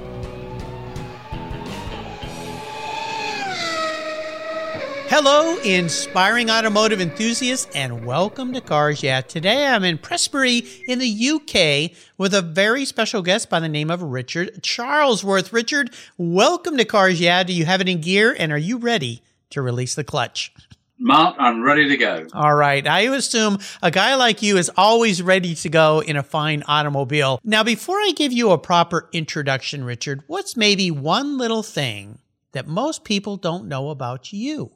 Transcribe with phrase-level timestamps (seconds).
[5.13, 9.19] Hello, inspiring automotive enthusiasts, and welcome to Cars Yeah.
[9.19, 13.91] Today I'm in Prestbury in the UK with a very special guest by the name
[13.91, 15.51] of Richard Charlesworth.
[15.51, 17.43] Richard, welcome to Cars Yeah.
[17.43, 20.53] Do you have it in gear and are you ready to release the clutch?
[20.97, 22.27] Mark, I'm ready to go.
[22.33, 22.87] All right.
[22.87, 27.41] I assume a guy like you is always ready to go in a fine automobile.
[27.43, 32.19] Now, before I give you a proper introduction, Richard, what's maybe one little thing
[32.53, 34.71] that most people don't know about you?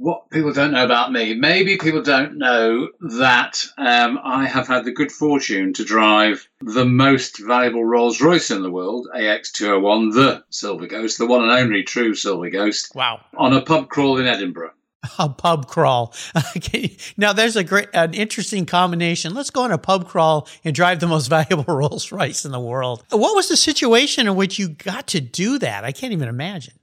[0.00, 1.34] What people don't know about me.
[1.34, 6.86] Maybe people don't know that um, I have had the good fortune to drive the
[6.86, 11.82] most valuable Rolls Royce in the world, AX201, the Silver Ghost, the one and only
[11.82, 12.92] true Silver Ghost.
[12.94, 13.20] Wow.
[13.36, 14.72] On a pub crawl in Edinburgh.
[15.18, 16.14] A pub crawl.
[16.56, 16.96] Okay.
[17.16, 19.34] Now there's a great, an interesting combination.
[19.34, 22.60] Let's go on a pub crawl and drive the most valuable Rolls Royce in the
[22.60, 23.04] world.
[23.10, 25.84] What was the situation in which you got to do that?
[25.84, 26.74] I can't even imagine.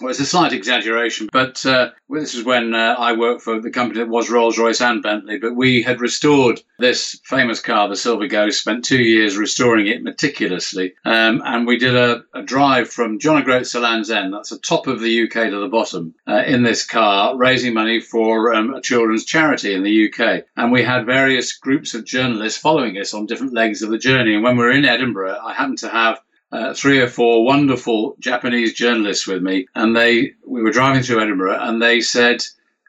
[0.00, 3.70] Well, it's a slight exaggeration, but uh, this is when uh, I worked for the
[3.70, 5.38] company that was Rolls Royce and Bentley.
[5.38, 10.02] But we had restored this famous car, the Silver Ghost, spent two years restoring it
[10.02, 10.94] meticulously.
[11.06, 14.58] Um, and we did a, a, drive from John O'Groats to Land's End, that's the
[14.58, 18.74] top of the UK to the bottom, uh, in this car, raising money for um,
[18.74, 20.44] a children's charity in the UK.
[20.56, 24.34] And we had various groups of journalists following us on different legs of the journey.
[24.34, 26.20] And when we were in Edinburgh, I happened to have
[26.52, 31.20] uh, three or four wonderful Japanese journalists with me, and they we were driving through
[31.20, 32.42] Edinburgh, and they said,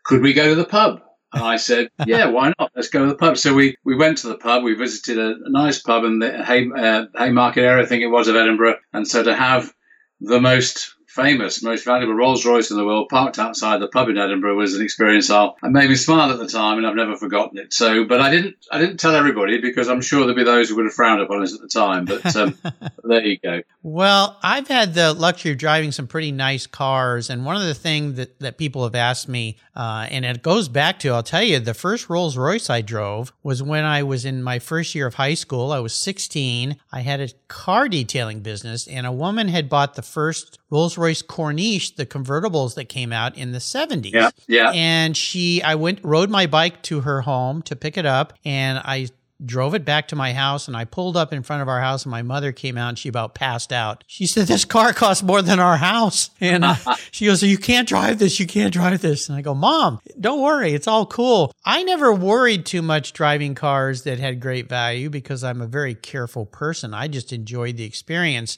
[0.04, 1.02] "Could we go to the pub?"
[1.34, 2.72] And I said, "Yeah, why not?
[2.76, 4.64] Let's go to the pub." So we, we went to the pub.
[4.64, 8.08] We visited a, a nice pub in the Hay, uh, Haymarket area, I think it
[8.08, 8.78] was, of Edinburgh.
[8.94, 9.74] And so to have
[10.20, 14.18] the most famous, most valuable Rolls Royce in the world parked outside the pub in
[14.18, 17.58] Edinburgh was an experience I made me smile at the time, and I've never forgotten
[17.58, 17.74] it.
[17.74, 20.76] So, but I didn't, I didn't tell everybody because I'm sure there'd be those who
[20.76, 22.06] would have frowned upon us at the time.
[22.06, 22.58] But um,
[23.04, 23.62] there you go.
[23.82, 27.74] Well, I've had the luxury of driving some pretty nice cars, and one of the
[27.74, 31.44] things that that people have asked me, uh, and it goes back to, I'll tell
[31.44, 35.08] you, the first Rolls Royce I drove was when I was in my first year
[35.08, 35.72] of high school.
[35.72, 36.78] I was 16.
[36.92, 41.07] I had a car detailing business, and a woman had bought the first Rolls Royce
[41.16, 44.14] Corniche, the convertibles that came out in the 70s.
[44.14, 44.30] Yeah.
[44.48, 44.72] Yeah.
[44.74, 48.80] And she, I went, rode my bike to her home to pick it up, and
[48.84, 49.08] I
[49.46, 52.04] drove it back to my house and I pulled up in front of our house
[52.04, 54.04] and my mother came out and she about passed out.
[54.08, 56.32] She said, this car costs more than our house.
[56.42, 56.76] And uh,
[57.12, 58.40] she goes, you can't drive this.
[58.40, 59.30] You can't drive this.
[59.30, 60.74] And I go, mom, don't worry.
[60.74, 61.54] It's all cool.
[61.64, 65.94] I never worried too much driving cars that had great value because I'm a very
[65.94, 66.94] careful person.
[66.94, 68.58] I just enjoyed the experience.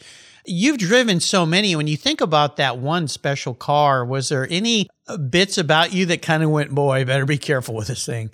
[0.49, 1.75] You've driven so many.
[1.75, 4.89] When you think about that one special car, was there any
[5.29, 8.31] bits about you that kind of went, boy, better be careful with this thing?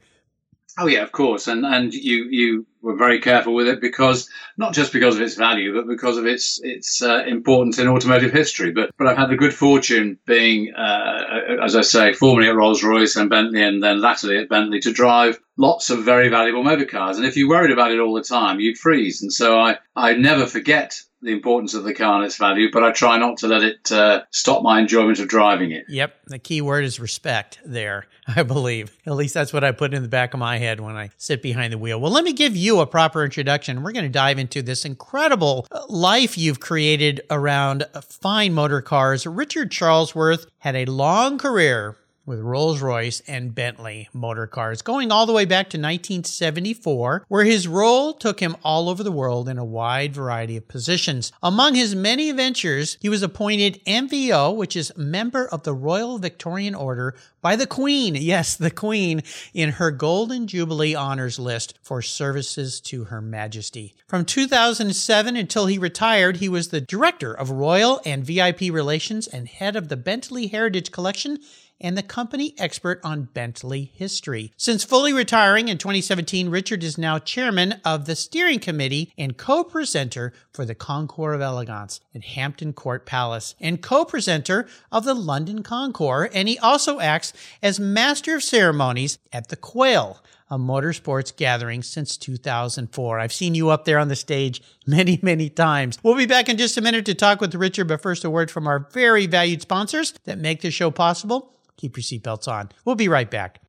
[0.78, 4.74] Oh yeah, of course, and and you you were very careful with it because not
[4.74, 8.72] just because of its value, but because of its its uh, importance in automotive history.
[8.72, 12.84] But but I've had the good fortune being, uh, as I say, formerly at Rolls
[12.84, 16.86] Royce and Bentley, and then latterly at Bentley, to drive lots of very valuable motor
[16.86, 17.16] cars.
[17.18, 19.22] And if you worried about it all the time, you'd freeze.
[19.22, 22.84] And so I I never forget the importance of the car and its value, but
[22.84, 25.86] I try not to let it uh, stop my enjoyment of driving it.
[25.90, 26.16] Yep.
[26.28, 28.96] The key word is respect there, I believe.
[29.06, 31.42] At least that's what I put in the back of my head when I sit
[31.42, 32.00] behind the wheel.
[32.00, 33.84] Well, let me give you a proper introduction.
[33.84, 39.26] We're going to dive into this incredible uh, life you've created around fine motor cars.
[39.26, 45.26] Richard Charlesworth had a long career with Rolls Royce and Bentley motor cars, going all
[45.26, 49.58] the way back to 1974, where his role took him all over the world in
[49.58, 51.32] a wide variety of positions.
[51.44, 56.76] Among his many ventures, he was appointed MVO, which is Member of the Royal Victorian
[56.76, 59.22] Order, by the Queen, yes, the Queen,
[59.54, 63.94] in her Golden Jubilee Honors list for services to Her Majesty.
[64.08, 69.48] From 2007 until he retired, he was the Director of Royal and VIP Relations and
[69.48, 71.38] head of the Bentley Heritage Collection
[71.80, 74.54] and the company expert on Bentley history.
[74.58, 80.34] Since fully retiring in 2017, Richard is now chairman of the steering committee and co-presenter
[80.54, 86.32] for the Concours of Elegance at Hampton Court Palace and co-presenter of the London Concours,
[86.34, 92.18] and he also acts as master of ceremonies at the Quail, a motorsports gathering since
[92.18, 93.20] 2004.
[93.20, 95.98] I've seen you up there on the stage many, many times.
[96.04, 98.52] We'll be back in just a minute to talk with Richard, but first, a word
[98.52, 101.55] from our very valued sponsors that make this show possible.
[101.78, 102.70] Keep your seatbelts on.
[102.84, 103.62] We'll be right back.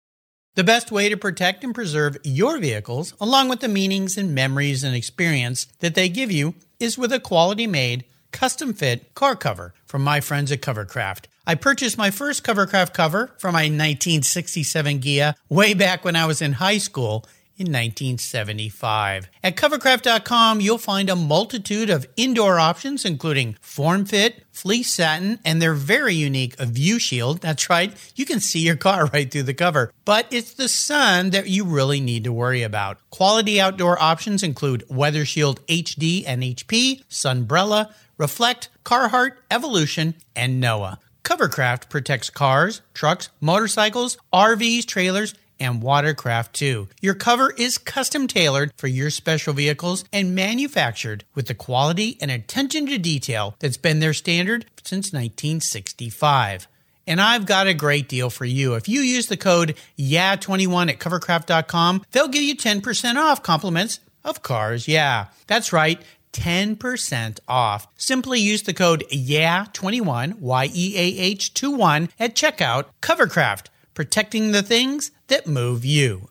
[0.55, 4.83] The best way to protect and preserve your vehicles, along with the meanings and memories
[4.83, 9.75] and experience that they give you, is with a quality made, custom fit car cover
[9.85, 11.27] from my friends at Covercraft.
[11.47, 16.41] I purchased my first Covercraft cover for my 1967 Ghia way back when I was
[16.43, 17.25] in high school
[17.59, 19.29] in 1975.
[19.43, 25.61] At covercraft.com, you'll find a multitude of indoor options, including form fit, fleece satin, and
[25.61, 27.41] their very unique view shield.
[27.41, 29.93] That's right, you can see your car right through the cover.
[30.05, 32.99] But it's the sun that you really need to worry about.
[33.11, 40.99] Quality outdoor options include Weather Shield HD and HP, Sunbrella, Reflect, Carhartt, Evolution, and Noah.
[41.27, 46.89] Covercraft protects cars, trucks, motorcycles, RVs, trailers, and watercraft too.
[47.01, 52.31] Your cover is custom tailored for your special vehicles and manufactured with the quality and
[52.31, 56.69] attention to detail that's been their standard since 1965.
[57.07, 58.75] And I've got a great deal for you.
[58.75, 64.43] If you use the code YEAH21 at covercraft.com, they'll give you 10% off compliments of
[64.43, 64.89] cars.
[64.89, 66.03] Yeah, that's right.
[66.33, 67.87] 10% off.
[67.97, 72.87] Simply use the code YEAH21, Y E A H 21 at checkout.
[73.01, 76.29] Covercraft, protecting the things that move you.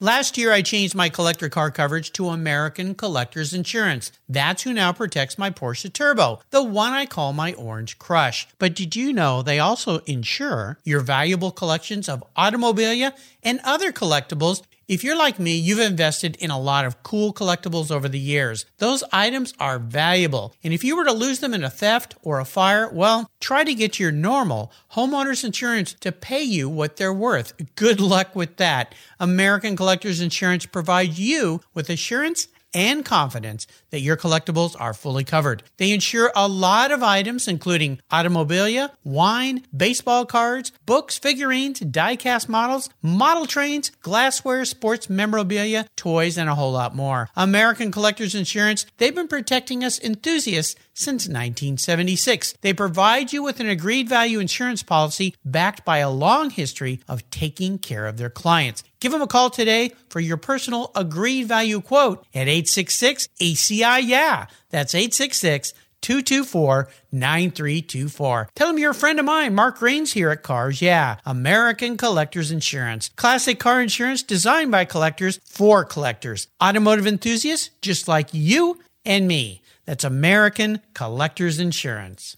[0.00, 4.12] Last year, I changed my collector car coverage to American Collectors Insurance.
[4.28, 8.46] That's who now protects my Porsche Turbo, the one I call my Orange Crush.
[8.58, 14.62] But did you know they also insure your valuable collections of automobilia and other collectibles
[14.86, 18.66] if you're like me, you've invested in a lot of cool collectibles over the years.
[18.78, 20.54] Those items are valuable.
[20.62, 23.64] And if you were to lose them in a theft or a fire, well, try
[23.64, 27.54] to get your normal homeowners insurance to pay you what they're worth.
[27.76, 28.94] Good luck with that.
[29.18, 35.62] American Collectors Insurance provides you with assurance and confidence that your collectibles are fully covered.
[35.76, 42.90] They insure a lot of items, including automobilia, wine, baseball cards, books, figurines, die-cast models,
[43.00, 47.30] model trains, glassware, sports memorabilia, toys, and a whole lot more.
[47.36, 52.54] American Collectors Insurance, they've been protecting us enthusiasts since 1976.
[52.62, 57.28] They provide you with an agreed value insurance policy backed by a long history of
[57.30, 58.82] taking care of their clients.
[59.04, 64.46] Give them a call today for your personal agreed value quote at 866 ACI Yeah.
[64.70, 68.48] That's 866 224 9324.
[68.54, 72.50] Tell them you're a friend of mine, Mark Rains here at Cars Yeah, American Collectors
[72.50, 73.08] Insurance.
[73.16, 76.48] Classic car insurance designed by collectors for collectors.
[76.62, 79.62] Automotive enthusiasts just like you and me.
[79.86, 82.36] That's American Collectors Insurance.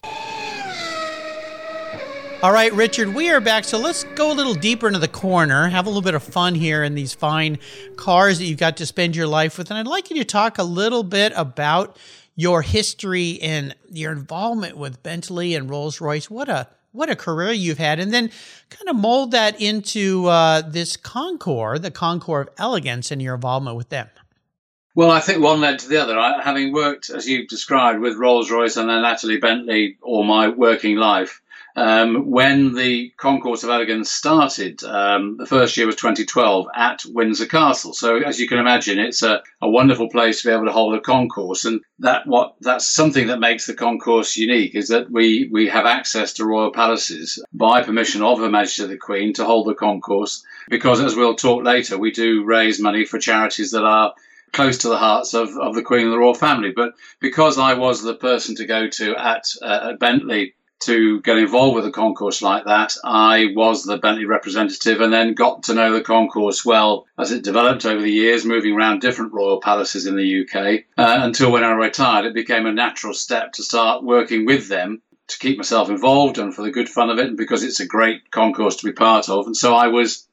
[2.46, 3.64] All right, Richard, we are back.
[3.64, 6.54] So let's go a little deeper into the corner, have a little bit of fun
[6.54, 7.58] here in these fine
[7.96, 9.68] cars that you've got to spend your life with.
[9.68, 11.96] And I'd like you to talk a little bit about
[12.36, 16.30] your history and your involvement with Bentley and Rolls Royce.
[16.30, 18.30] What a what a career you've had, and then
[18.70, 23.76] kind of mold that into uh, this Concours, the Concours of Elegance, and your involvement
[23.76, 24.08] with them.
[24.94, 26.16] Well, I think one led to the other.
[26.16, 30.46] I, having worked, as you've described, with Rolls Royce and then latterly Bentley all my
[30.46, 31.42] working life,
[31.76, 37.44] um, when the Concours of Elegance started, um, the first year was 2012 at Windsor
[37.44, 37.92] Castle.
[37.92, 40.94] So, as you can imagine, it's a, a wonderful place to be able to hold
[40.94, 45.50] a concours, and that what that's something that makes the concours unique is that we
[45.52, 49.66] we have access to royal palaces by permission of Her Majesty the Queen to hold
[49.66, 50.42] the concours.
[50.70, 54.14] Because, as we'll talk later, we do raise money for charities that are
[54.52, 56.72] close to the hearts of, of the Queen and the royal family.
[56.74, 60.54] But because I was the person to go to at, uh, at Bentley
[60.86, 65.34] to get involved with a concours like that, I was the Bentley representative and then
[65.34, 69.32] got to know the concours well as it developed over the years, moving around different
[69.32, 70.84] royal palaces in the UK.
[70.96, 75.02] Uh, until when I retired, it became a natural step to start working with them
[75.28, 77.86] to keep myself involved and for the good fun of it and because it's a
[77.86, 79.46] great concours to be part of.
[79.46, 80.26] And so I was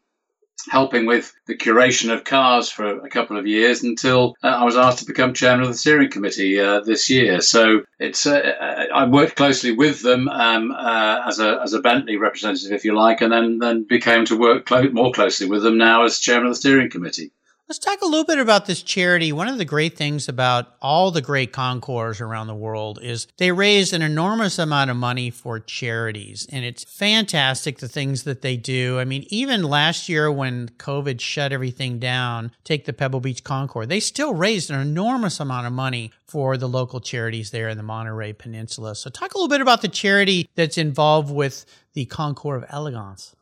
[0.69, 4.77] helping with the curation of cars for a couple of years until uh, I was
[4.77, 7.41] asked to become chairman of the steering committee uh, this year.
[7.41, 11.81] So it's uh, uh I worked closely with them um, uh, as a as a
[11.81, 15.63] Bentley representative, if you like, and then then became to work clo- more closely with
[15.63, 17.31] them now as chairman of the steering committee.
[17.69, 19.31] Let's talk a little bit about this charity.
[19.31, 23.53] One of the great things about all the great concours around the world is they
[23.53, 26.45] raise an enormous amount of money for charities.
[26.51, 28.99] And it's fantastic the things that they do.
[28.99, 33.87] I mean, even last year when COVID shut everything down, take the Pebble Beach Concours,
[33.87, 37.83] they still raised an enormous amount of money for the local charities there in the
[37.83, 38.93] Monterey Peninsula.
[38.93, 43.37] So talk a little bit about the charity that's involved with the Concours of Elegance.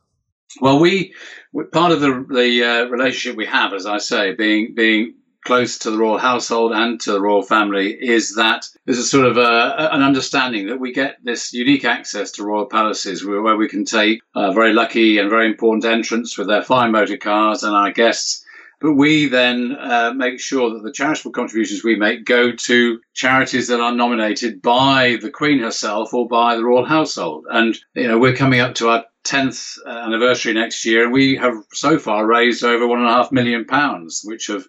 [0.60, 1.14] Well, we
[1.72, 5.90] part of the the uh, relationship we have, as I say, being being close to
[5.90, 9.88] the royal household and to the royal family is that there's a sort of a,
[9.92, 14.20] an understanding that we get this unique access to royal palaces where, we can take
[14.34, 18.44] a very lucky and very important entrants with their fine motor cars and our guests.
[18.80, 23.68] But we then uh, make sure that the charitable contributions we make go to charities
[23.68, 27.46] that are nominated by the Queen herself or by the royal household.
[27.48, 31.54] And, you know, we're coming up to our 10th anniversary next year, and we have
[31.72, 34.66] so far raised over one and a half million pounds, which have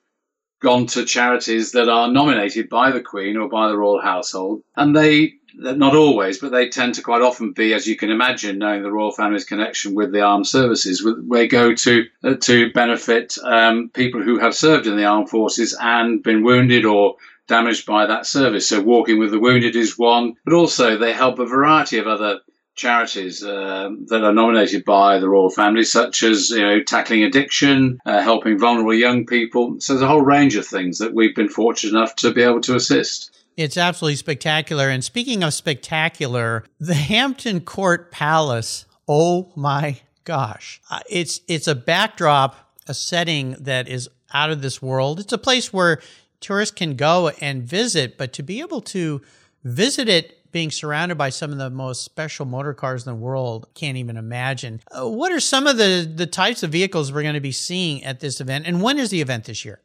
[0.63, 4.63] gone to charities that are nominated by the Queen or by the royal household.
[4.77, 8.57] And they, not always, but they tend to quite often be, as you can imagine,
[8.57, 13.37] knowing the royal family's connection with the armed services, they go to uh, to benefit
[13.43, 17.17] um, people who have served in the armed forces and been wounded or
[17.47, 18.69] damaged by that service.
[18.69, 22.39] So walking with the wounded is one, but also they help a variety of other
[22.75, 27.99] charities uh, that are nominated by the royal family, such as you know tackling addiction,
[28.05, 29.75] uh, helping vulnerable young people.
[29.79, 32.61] So there's a whole range of things that we've been fortunate enough to be able
[32.61, 33.31] to assist.
[33.55, 34.89] It's absolutely spectacular.
[34.89, 38.85] And speaking of spectacular, the Hampton Court Palace.
[39.07, 42.55] Oh my gosh, uh, it's it's a backdrop,
[42.87, 45.19] a setting that is out of this world.
[45.19, 46.01] It's a place where
[46.39, 49.21] tourists can go and visit, but to be able to
[49.63, 53.67] visit it being surrounded by some of the most special motor cars in the world.
[53.73, 54.79] Can't even imagine.
[54.89, 58.01] Uh, what are some of the, the types of vehicles we're going to be seeing
[58.05, 58.65] at this event?
[58.65, 59.81] And when is the event this year?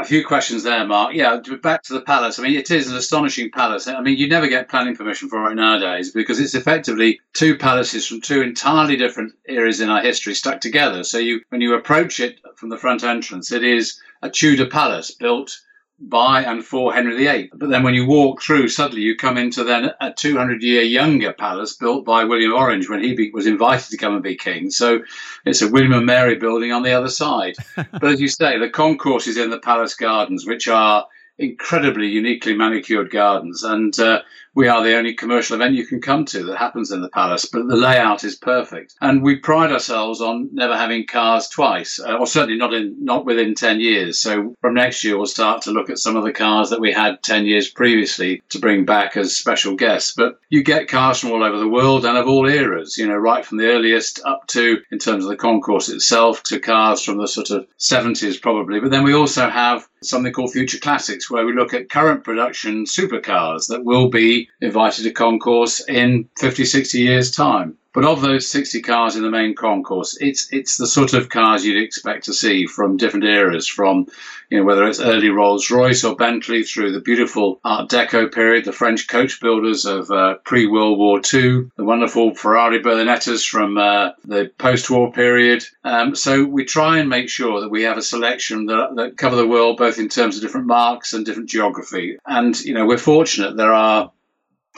[0.00, 1.12] A few questions there, Mark.
[1.12, 2.38] Yeah, back to the palace.
[2.38, 3.88] I mean, it is an astonishing palace.
[3.88, 8.06] I mean, you never get planning permission for it nowadays because it's effectively two palaces
[8.06, 11.02] from two entirely different eras in our history stuck together.
[11.02, 15.10] So you, when you approach it from the front entrance, it is a Tudor palace
[15.10, 15.60] built
[16.00, 17.50] by and for Henry VIII.
[17.54, 21.32] But then when you walk through, suddenly you come into then a 200 year younger
[21.32, 24.70] palace built by William Orange when he be, was invited to come and be king.
[24.70, 25.00] So
[25.44, 27.56] it's a William and Mary building on the other side.
[27.76, 31.06] but as you say, the concours is in the palace gardens, which are
[31.38, 33.64] incredibly uniquely manicured gardens.
[33.64, 34.22] And uh,
[34.58, 37.44] we are the only commercial event you can come to that happens in the palace,
[37.44, 38.92] but the layout is perfect.
[39.00, 43.24] And we pride ourselves on never having cars twice, uh, or certainly not in not
[43.24, 44.18] within 10 years.
[44.18, 46.90] So from next year, we'll start to look at some of the cars that we
[46.90, 50.12] had 10 years previously to bring back as special guests.
[50.16, 53.14] But you get cars from all over the world and of all eras, you know,
[53.14, 57.18] right from the earliest up to, in terms of the concours itself, to cars from
[57.18, 58.80] the sort of 70s probably.
[58.80, 62.84] But then we also have something called Future Classics, where we look at current production
[62.84, 67.76] supercars that will be invited to concours in 50, 60 years' time.
[67.94, 71.64] But of those 60 cars in the main concours, it's it's the sort of cars
[71.64, 74.06] you'd expect to see from different eras, from
[74.50, 78.66] you know whether it's early Rolls Royce or Bentley through the beautiful Art Deco period,
[78.66, 83.78] the French coach builders of uh, pre World War II, the wonderful Ferrari Berlinettas from
[83.78, 85.64] uh, the post war period.
[85.82, 89.34] Um, so we try and make sure that we have a selection that, that cover
[89.34, 92.18] the world both in terms of different marques and different geography.
[92.26, 94.12] And you know we're fortunate there are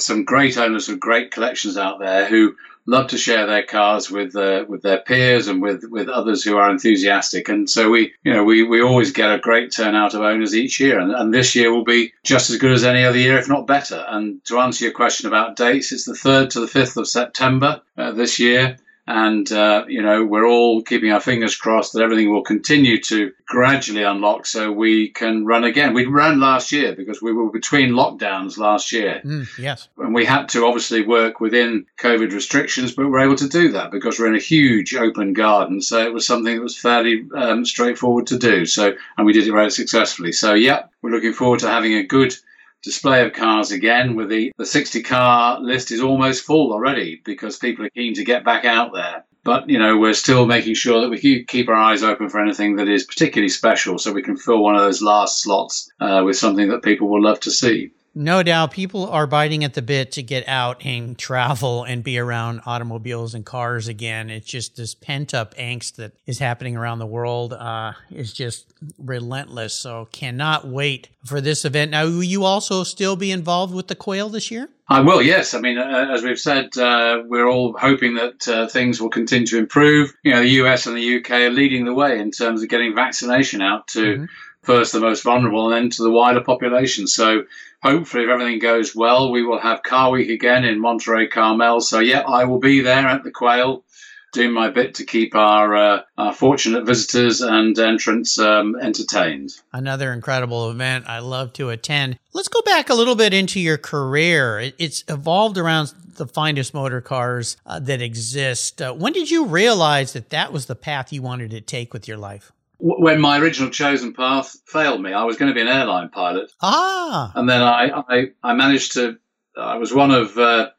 [0.00, 2.54] some great owners of great collections out there who
[2.86, 6.56] love to share their cars with uh, with their peers and with with others who
[6.56, 7.48] are enthusiastic.
[7.48, 10.80] And so we, you know, we we always get a great turnout of owners each
[10.80, 13.48] year, and, and this year will be just as good as any other year, if
[13.48, 14.04] not better.
[14.08, 17.82] And to answer your question about dates, it's the third to the fifth of September
[17.96, 18.78] uh, this year.
[19.12, 23.32] And, uh, you know, we're all keeping our fingers crossed that everything will continue to
[23.44, 25.94] gradually unlock so we can run again.
[25.94, 29.20] We ran last year because we were between lockdowns last year.
[29.24, 29.88] Mm, yes.
[29.98, 33.90] And we had to obviously work within COVID restrictions, but we're able to do that
[33.90, 35.82] because we're in a huge open garden.
[35.82, 38.64] So it was something that was fairly um, straightforward to do.
[38.64, 40.30] So, and we did it very successfully.
[40.30, 42.32] So, yeah, we're looking forward to having a good
[42.82, 47.58] display of cars again with the, the 60 car list is almost full already because
[47.58, 49.24] people are keen to get back out there.
[49.42, 52.76] But, you know, we're still making sure that we keep our eyes open for anything
[52.76, 56.36] that is particularly special so we can fill one of those last slots uh, with
[56.36, 57.90] something that people will love to see.
[58.14, 62.18] No doubt people are biting at the bit to get out and travel and be
[62.18, 64.30] around automobiles and cars again.
[64.30, 68.66] It's just this pent up angst that is happening around the world uh, is just
[68.98, 69.74] relentless.
[69.74, 71.92] So cannot wait for this event.
[71.92, 74.68] Now, will you also still be involved with the quail this year?
[74.88, 75.54] I will, yes.
[75.54, 79.46] I mean, uh, as we've said, uh, we're all hoping that uh, things will continue
[79.46, 80.12] to improve.
[80.24, 82.92] You know, the US and the UK are leading the way in terms of getting
[82.92, 84.24] vaccination out to mm-hmm.
[84.62, 87.06] First the most vulnerable and then to the wider population.
[87.06, 87.44] So
[87.82, 91.80] hopefully, if everything goes well, we will have Car Week again in Monterey Carmel.
[91.80, 93.84] So, yeah, I will be there at the Quail.
[94.32, 99.52] doing my bit to keep our, uh, our fortunate visitors and entrants um, entertained.
[99.72, 102.18] Another incredible event I love to attend.
[102.32, 104.72] Let's go back a little bit into your career.
[104.78, 108.82] It's evolved around the finest motor cars uh, that exist.
[108.82, 112.06] Uh, when did you realize that that was the path you wanted to take with
[112.06, 112.52] your life?
[112.80, 116.50] When my original chosen path failed me, I was going to be an airline pilot.
[116.62, 117.32] Ah.
[117.34, 119.18] And then I, I, I managed to,
[119.56, 120.70] I was one of uh,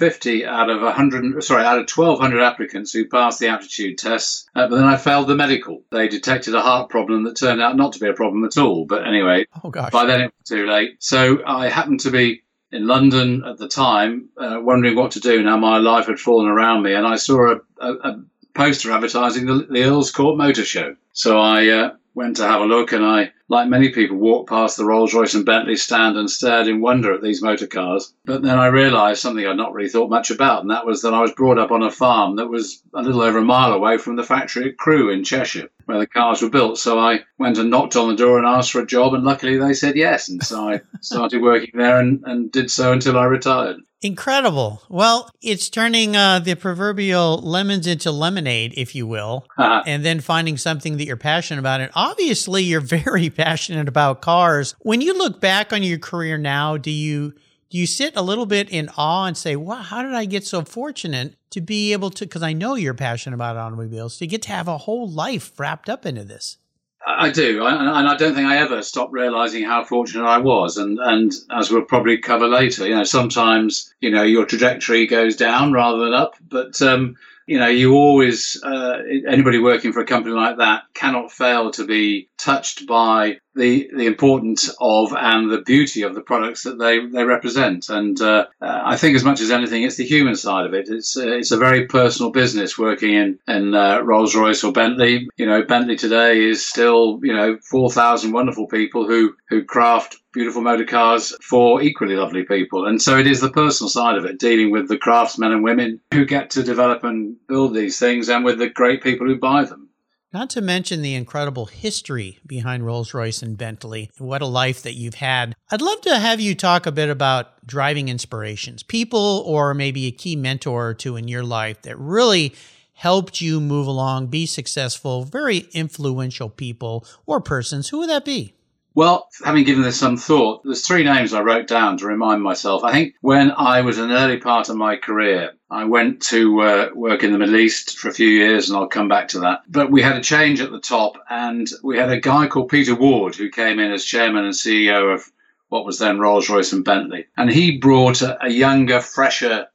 [0.00, 4.48] 50 out of 100, sorry, out of 1,200 applicants who passed the aptitude tests.
[4.54, 5.82] Uh, but then I failed the medical.
[5.90, 8.86] They detected a heart problem that turned out not to be a problem at all.
[8.86, 9.92] But anyway, oh, gosh.
[9.92, 11.02] by then it was too late.
[11.02, 15.42] So I happened to be in London at the time, uh, wondering what to do.
[15.42, 19.46] Now my life had fallen around me, and I saw a, a, a poster advertising
[19.46, 20.96] the, the, Earl's Court Motor Show.
[21.12, 24.76] So I uh, went to have a look, and I, like many people, walked past
[24.76, 28.14] the Rolls Royce and Bentley stand and stared in wonder at these motor cars.
[28.24, 31.12] But then I realised something I'd not really thought much about, and that was that
[31.12, 33.98] I was brought up on a farm that was a little over a mile away
[33.98, 36.78] from the factory at Crewe in Cheshire, where the cars were built.
[36.78, 39.58] So I went and knocked on the door and asked for a job, and luckily
[39.58, 40.28] they said yes.
[40.28, 43.80] And so I started working there and, and did so until I retired.
[44.02, 44.82] Incredible.
[44.88, 49.82] Well, it's turning uh, the proverbial lemons into lemonade, if you will, uh-huh.
[49.84, 51.82] and then finding something that you're passionate about.
[51.82, 54.74] And obviously, you're very passionate about cars.
[54.80, 57.32] When you look back on your career now, do you
[57.70, 60.44] do you sit a little bit in awe and say, "Wow, how did I get
[60.44, 64.42] so fortunate to be able to?" Because I know you're passionate about automobiles, to get
[64.42, 66.58] to have a whole life wrapped up into this.
[67.06, 70.76] I do, and I don't think I ever stopped realizing how fortunate I was.
[70.76, 75.34] And and as we'll probably cover later, you know, sometimes you know your trajectory goes
[75.34, 77.16] down rather than up, but um,
[77.50, 81.84] you know, you always uh, anybody working for a company like that cannot fail to
[81.84, 87.04] be touched by the the importance of and the beauty of the products that they,
[87.06, 87.88] they represent.
[87.88, 90.88] And uh, uh, I think as much as anything, it's the human side of it.
[90.88, 95.28] It's uh, it's a very personal business working in in uh, Rolls Royce or Bentley.
[95.36, 100.16] You know, Bentley today is still you know four thousand wonderful people who who craft
[100.32, 102.86] beautiful motor cars for equally lovely people.
[102.86, 106.00] And so it is the personal side of it, dealing with the craftsmen and women
[106.12, 109.64] who get to develop and build these things and with the great people who buy
[109.64, 109.89] them.
[110.32, 114.12] Not to mention the incredible history behind Rolls Royce and Bentley.
[114.18, 115.56] What a life that you've had.
[115.72, 120.12] I'd love to have you talk a bit about driving inspirations, people or maybe a
[120.12, 122.54] key mentor or two in your life that really
[122.92, 127.88] helped you move along, be successful, very influential people or persons.
[127.88, 128.54] Who would that be?
[128.94, 132.84] Well, having given this some thought, there's three names I wrote down to remind myself.
[132.84, 136.88] I think when I was an early part of my career, I went to uh,
[136.94, 139.62] work in the Middle East for a few years, and I'll come back to that.
[139.68, 142.94] But we had a change at the top, and we had a guy called Peter
[142.94, 145.30] Ward who came in as chairman and CEO of
[145.68, 147.26] what was then Rolls Royce and Bentley.
[147.36, 149.68] And he brought a, a younger, fresher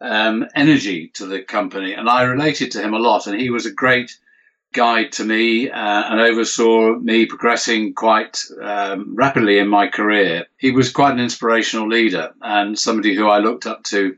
[0.00, 3.26] um, energy to the company, and I related to him a lot.
[3.26, 4.16] And he was a great
[4.72, 10.46] guide to me uh, and oversaw me progressing quite um, rapidly in my career.
[10.58, 14.16] He was quite an inspirational leader and somebody who I looked up to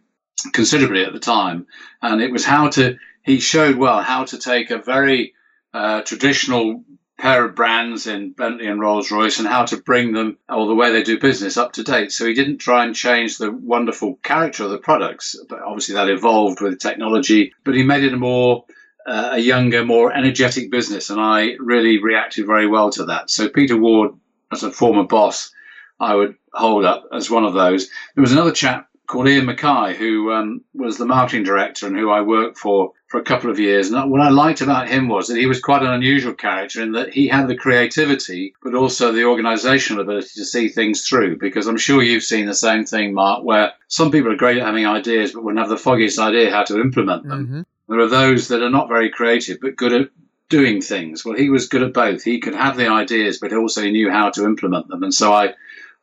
[0.52, 1.66] considerably at the time.
[2.00, 5.34] And it was how to, he showed well how to take a very
[5.72, 6.84] uh, traditional
[7.18, 10.74] pair of brands in Bentley and Rolls Royce and how to bring them or the
[10.74, 12.10] way they do business up to date.
[12.10, 16.08] So he didn't try and change the wonderful character of the products, but obviously that
[16.08, 18.64] evolved with technology, but he made it a more
[19.06, 23.30] uh, a younger, more energetic business, and I really reacted very well to that.
[23.30, 24.12] So Peter Ward,
[24.52, 25.52] as a former boss,
[25.98, 27.88] I would hold up as one of those.
[28.14, 32.10] There was another chap called Ian Mackay who um, was the marketing director and who
[32.10, 33.90] I worked for for a couple of years.
[33.90, 36.92] And what I liked about him was that he was quite an unusual character in
[36.92, 41.36] that he had the creativity, but also the organizational ability to see things through.
[41.36, 44.64] Because I'm sure you've seen the same thing, Mark, where some people are great at
[44.64, 47.46] having ideas, but wouldn't have the foggiest idea how to implement them.
[47.46, 47.60] Mm-hmm.
[47.88, 50.08] There are those that are not very creative but good at
[50.48, 51.22] doing things.
[51.22, 52.22] Well, he was good at both.
[52.22, 55.02] He could have the ideas, but also he knew how to implement them.
[55.02, 55.52] And so I,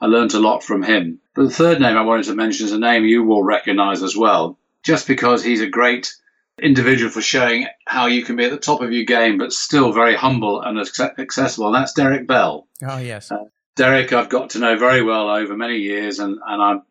[0.02, 1.20] I learned a lot from him.
[1.36, 4.16] But the third name I wanted to mention is a name you will recognize as
[4.16, 6.14] well, just because he's a great
[6.62, 9.94] individual for showing how you can be at the top of your game, but still
[9.94, 11.68] very humble and accessible.
[11.68, 12.68] And that's Derek Bell.
[12.84, 13.32] Oh, yes.
[13.32, 16.82] Uh, Derek, I've got to know very well over many years, and, and I'm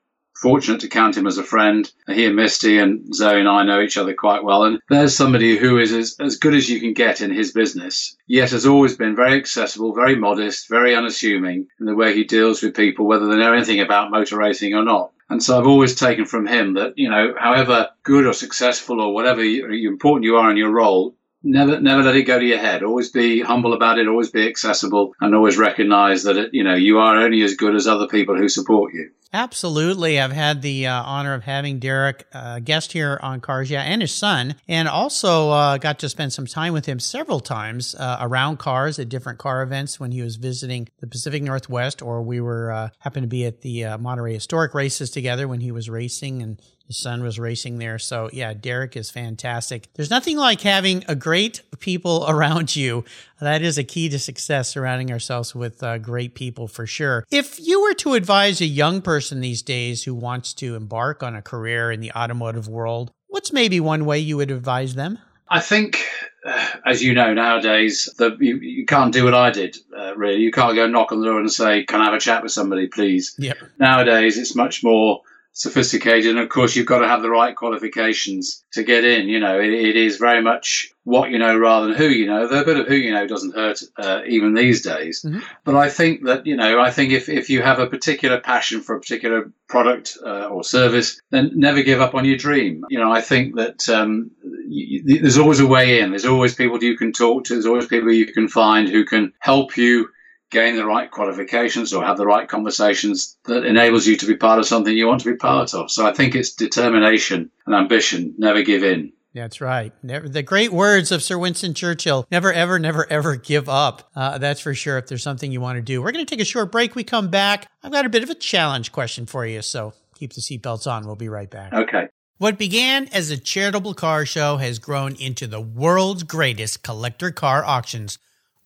[0.40, 1.90] fortunate to count him as a friend.
[2.06, 4.64] He and Misty and Zoe and I know each other quite well.
[4.64, 8.16] And there's somebody who is as, as good as you can get in his business,
[8.26, 12.62] yet has always been very accessible, very modest, very unassuming in the way he deals
[12.62, 15.12] with people, whether they know anything about motor racing or not.
[15.30, 19.12] And so I've always taken from him that, you know, however good or successful or
[19.12, 22.58] whatever you, important you are in your role, never never let it go to your
[22.58, 22.82] head.
[22.82, 24.08] Always be humble about it.
[24.08, 27.74] Always be accessible, and always recognize that it, you know you are only as good
[27.74, 29.10] as other people who support you.
[29.32, 30.18] Absolutely.
[30.18, 34.00] I've had the uh, honor of having Derek uh, guest here on Cars Yeah and
[34.00, 38.16] his son, and also uh, got to spend some time with him several times uh,
[38.20, 42.40] around cars at different car events when he was visiting the Pacific Northwest, or we
[42.40, 45.90] were uh, happened to be at the uh, Monterey Historic races together when he was
[45.90, 47.98] racing and his son was racing there.
[47.98, 49.92] So yeah, Derek is fantastic.
[49.92, 53.04] There's nothing like having a great people around you.
[53.40, 57.24] That is a key to success, surrounding ourselves with uh, great people for sure.
[57.30, 61.36] If you were to advise a young person these days who wants to embark on
[61.36, 65.18] a career in the automotive world, what's maybe one way you would advise them?
[65.50, 66.04] I think,
[66.44, 69.76] uh, as you know, nowadays the, you, you can't do what I did.
[69.96, 72.20] Uh, really, you can't go knock on the door and say, "Can I have a
[72.20, 73.56] chat with somebody, please?" Yep.
[73.78, 75.22] Nowadays, it's much more
[75.58, 76.30] sophisticated.
[76.30, 79.28] And of course, you've got to have the right qualifications to get in.
[79.28, 82.46] You know, it, it is very much what you know rather than who you know.
[82.46, 85.22] The bit of who you know doesn't hurt uh, even these days.
[85.22, 85.40] Mm-hmm.
[85.64, 88.80] But I think that, you know, I think if, if you have a particular passion
[88.80, 92.84] for a particular product uh, or service, then never give up on your dream.
[92.88, 94.30] You know, I think that um,
[94.68, 96.10] you, there's always a way in.
[96.10, 97.54] There's always people you can talk to.
[97.54, 100.10] There's always people you can find who can help you
[100.50, 104.58] gain the right qualifications or have the right conversations that enables you to be part
[104.58, 105.90] of something you want to be part of.
[105.90, 108.34] So I think it's determination and ambition.
[108.38, 109.12] Never give in.
[109.34, 109.92] That's right.
[110.02, 114.10] Never, the great words of Sir Winston Churchill never, ever, never, ever give up.
[114.16, 114.98] Uh, that's for sure.
[114.98, 116.94] If there's something you want to do, we're going to take a short break.
[116.94, 117.68] We come back.
[117.82, 119.62] I've got a bit of a challenge question for you.
[119.62, 121.06] So keep the seatbelts on.
[121.06, 121.72] We'll be right back.
[121.72, 122.08] Okay.
[122.38, 127.64] What began as a charitable car show has grown into the world's greatest collector car
[127.64, 128.18] auctions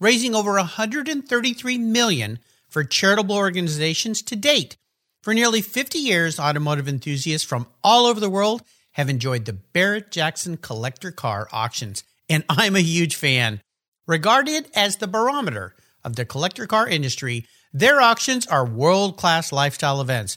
[0.02, 4.76] raising over 133 million for charitable organizations to date.
[5.22, 8.62] For nearly 50 years, automotive enthusiasts from all over the world
[8.92, 13.60] have enjoyed the Barrett Jackson collector car auctions, and I'm a huge fan.
[14.08, 20.00] Regarded as the barometer of the collector car industry, their auctions are world class lifestyle
[20.00, 20.36] events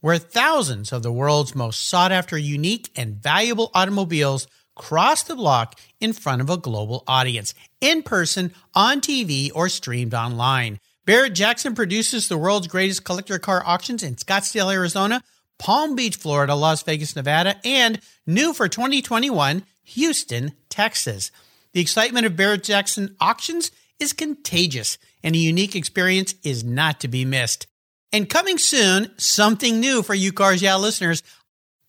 [0.00, 4.46] where thousands of the world's most sought after, unique, and valuable automobiles
[4.80, 10.14] cross the block in front of a global audience, in person, on TV, or streamed
[10.14, 10.80] online.
[11.04, 15.22] Barrett Jackson produces the world's greatest collector car auctions in Scottsdale, Arizona,
[15.58, 21.30] Palm Beach, Florida, Las Vegas, Nevada, and new for 2021, Houston, Texas.
[21.74, 27.08] The excitement of Barrett Jackson auctions is contagious, and a unique experience is not to
[27.08, 27.66] be missed.
[28.12, 31.22] And coming soon, something new for you Cars Yeah listeners.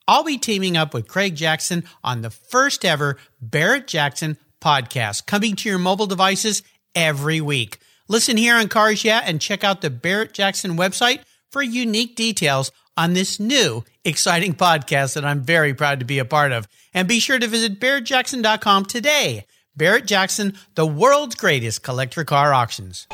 [0.08, 5.56] I'll be teaming up with Craig Jackson on the first ever Barrett Jackson podcast, coming
[5.58, 6.64] to your mobile devices
[6.96, 7.80] every week.
[8.08, 12.72] Listen here on Cars Yeah and check out the Barrett Jackson website for unique details
[12.98, 16.68] on this new exciting podcast that I'm very proud to be a part of.
[16.94, 19.46] And be sure to visit barrettjackson.com today.
[19.76, 23.08] Barrett Jackson, the world's greatest collector car auctions.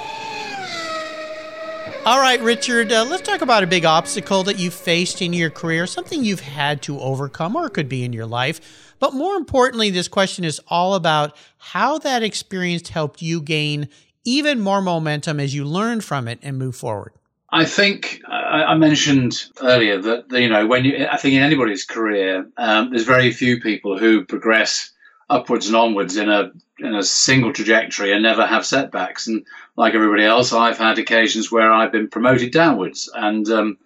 [2.07, 5.49] All right, Richard, uh, let's talk about a big obstacle that you've faced in your
[5.49, 8.95] career, something you've had to overcome, or could be in your life.
[8.97, 13.89] But more importantly, this question is all about how that experience helped you gain
[14.23, 17.11] even more momentum as you learn from it and move forward.
[17.49, 22.49] I think I mentioned earlier that you know when you, I think in anybody's career,
[22.55, 24.91] um, there's very few people who progress
[25.29, 29.27] upwards and onwards in a in a single trajectory and never have setbacks.
[29.27, 33.09] And like everybody else, I've had occasions where I've been promoted downwards.
[33.13, 33.77] And um,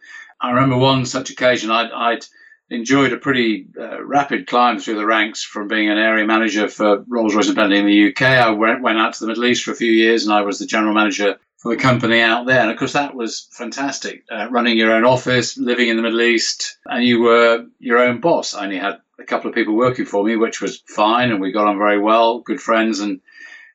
[0.42, 2.26] I remember one such occasion I'd, I'd
[2.70, 7.04] enjoyed a pretty uh, rapid climb through the ranks from being an area manager for
[7.08, 8.22] Rolls Royce and Bentley in the UK.
[8.24, 10.60] I went, went out to the Middle East for a few years and I was
[10.60, 12.60] the general manager for the company out there.
[12.60, 14.24] And of course, that was fantastic.
[14.32, 18.20] Uh, running your own office, living in the Middle East, and you were your own
[18.20, 18.54] boss.
[18.54, 21.52] I only had a couple of people working for me, which was fine, and we
[21.52, 23.22] got on very well, good friends, and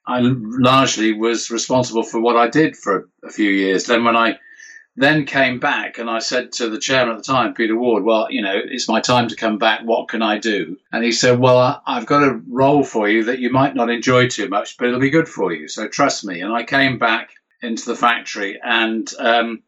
[0.07, 3.85] I largely was responsible for what I did for a few years.
[3.85, 4.39] Then when I
[4.97, 8.29] then came back and I said to the chairman at the time, Peter Ward, well,
[8.31, 9.81] you know, it's my time to come back.
[9.85, 10.79] What can I do?
[10.91, 14.29] And he said, well, I've got a role for you that you might not enjoy
[14.29, 15.69] too much, but it'll be good for you.
[15.69, 16.41] So trust me.
[16.41, 17.31] And I came back
[17.61, 19.63] into the factory and um,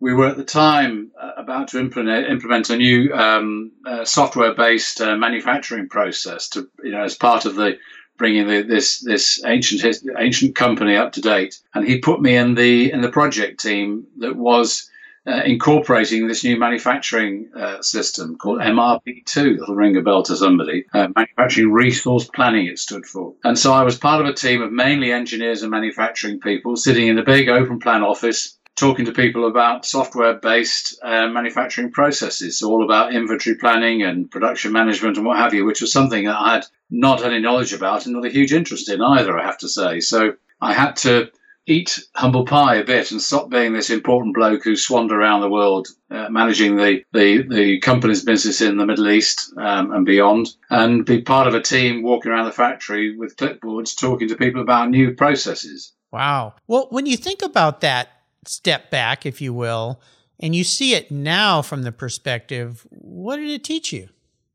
[0.00, 5.00] we were at the time uh, about to implement, implement a new um, uh, software-based
[5.00, 7.78] uh, manufacturing process to, you know, as part of the
[8.16, 11.60] bringing the, this this ancient ancient company up to date.
[11.74, 14.90] And he put me in the in the project team that was
[15.28, 19.58] uh, incorporating this new manufacturing uh, system called MRP2.
[19.58, 20.86] That'll ring a bell to somebody.
[20.94, 23.34] Uh, manufacturing Resource Planning, it stood for.
[23.44, 27.08] And so I was part of a team of mainly engineers and manufacturing people sitting
[27.08, 32.62] in a big open plan office talking to people about software based uh, manufacturing processes,
[32.62, 36.38] all about inventory planning and production management and what have you, which was something that
[36.38, 39.58] I had not any knowledge about and not a huge interest in either, I have
[39.58, 40.00] to say.
[40.00, 41.30] So I had to
[41.66, 45.50] eat humble pie a bit and stop being this important bloke who swanned around the
[45.50, 50.48] world uh, managing the, the, the company's business in the Middle East um, and beyond,
[50.70, 54.62] and be part of a team walking around the factory with clipboards talking to people
[54.62, 55.92] about new processes.
[56.10, 56.54] Wow.
[56.66, 58.08] Well, when you think about that
[58.48, 60.00] step back, if you will,
[60.40, 64.08] and you see it now from the perspective, what did it teach you?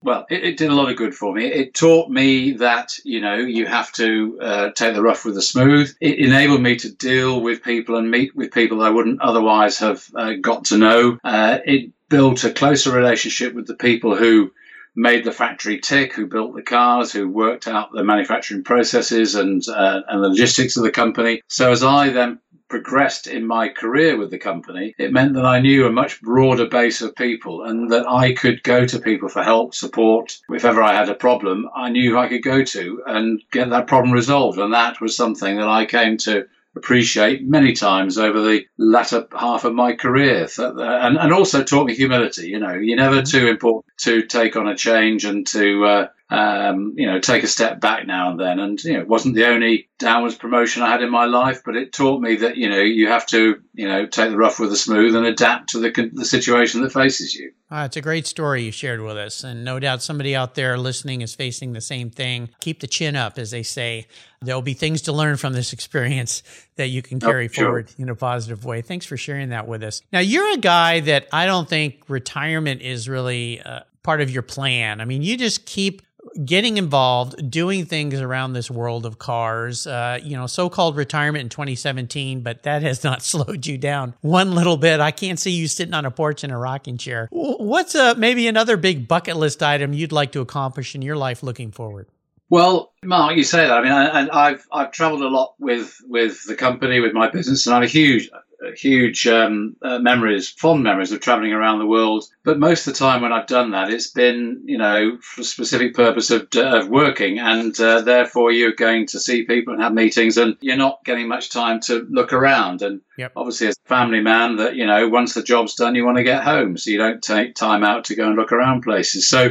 [0.03, 1.45] Well, it, it, did a lot of good for me.
[1.45, 5.41] It taught me that, you know, you have to uh, take the rough with the
[5.41, 5.95] smooth.
[6.01, 10.05] It enabled me to deal with people and meet with people I wouldn't otherwise have
[10.13, 11.19] uh, got to know.
[11.23, 14.51] Uh, it built a closer relationship with the people who
[14.95, 19.67] made the factory tick, who built the cars, who worked out the manufacturing processes and,
[19.69, 21.41] uh, and the logistics of the company.
[21.47, 22.39] So as I then
[22.73, 26.65] progressed in my career with the company, it meant that I knew a much broader
[26.65, 30.39] base of people and that I could go to people for help, support.
[30.49, 33.85] If ever I had a problem, I knew I could go to and get that
[33.85, 34.57] problem resolved.
[34.57, 39.65] And that was something that I came to appreciate many times over the latter half
[39.65, 40.47] of my career.
[40.57, 42.47] And, and also taught me humility.
[42.47, 43.37] You know, you're never mm-hmm.
[43.37, 47.47] too important to take on a change and to, uh, um, you know, take a
[47.47, 48.59] step back now and then.
[48.59, 51.75] And, you know, it wasn't the only downwards promotion I had in my life, but
[51.75, 54.69] it taught me that, you know, you have to, you know, take the rough with
[54.69, 57.51] the smooth and adapt to the, the situation that faces you.
[57.69, 59.43] Uh, it's a great story you shared with us.
[59.43, 62.49] And no doubt somebody out there listening is facing the same thing.
[62.61, 64.07] Keep the chin up, as they say.
[64.41, 66.41] There'll be things to learn from this experience
[66.77, 67.65] that you can oh, carry oh, sure.
[67.65, 68.81] forward in a positive way.
[68.81, 70.01] Thanks for sharing that with us.
[70.11, 74.43] Now, you're a guy that I don't think retirement is really uh, part of your
[74.43, 75.01] plan.
[75.01, 76.01] I mean, you just keep
[76.45, 79.85] getting involved, doing things around this world of cars.
[79.87, 84.53] Uh, you know, so-called retirement in 2017, but that has not slowed you down one
[84.53, 84.99] little bit.
[84.99, 87.27] I can't see you sitting on a porch in a rocking chair.
[87.31, 91.43] What's uh, maybe another big bucket list item you'd like to accomplish in your life
[91.43, 92.07] looking forward?
[92.49, 93.71] Well, Mark, you say that.
[93.71, 97.65] I mean, I, have I've travelled a lot with with the company, with my business,
[97.65, 98.29] and I'm a huge
[98.71, 102.23] huge um, uh, memories, fond memories of traveling around the world.
[102.43, 105.43] But most of the time when I've done that, it's been, you know, for a
[105.43, 107.39] specific purpose of, uh, of working.
[107.39, 111.27] And uh, therefore, you're going to see people and have meetings, and you're not getting
[111.27, 112.81] much time to look around.
[112.81, 113.33] And yep.
[113.35, 116.23] obviously, as a family man, that, you know, once the job's done, you want to
[116.23, 116.77] get home.
[116.77, 119.27] So you don't take time out to go and look around places.
[119.27, 119.49] So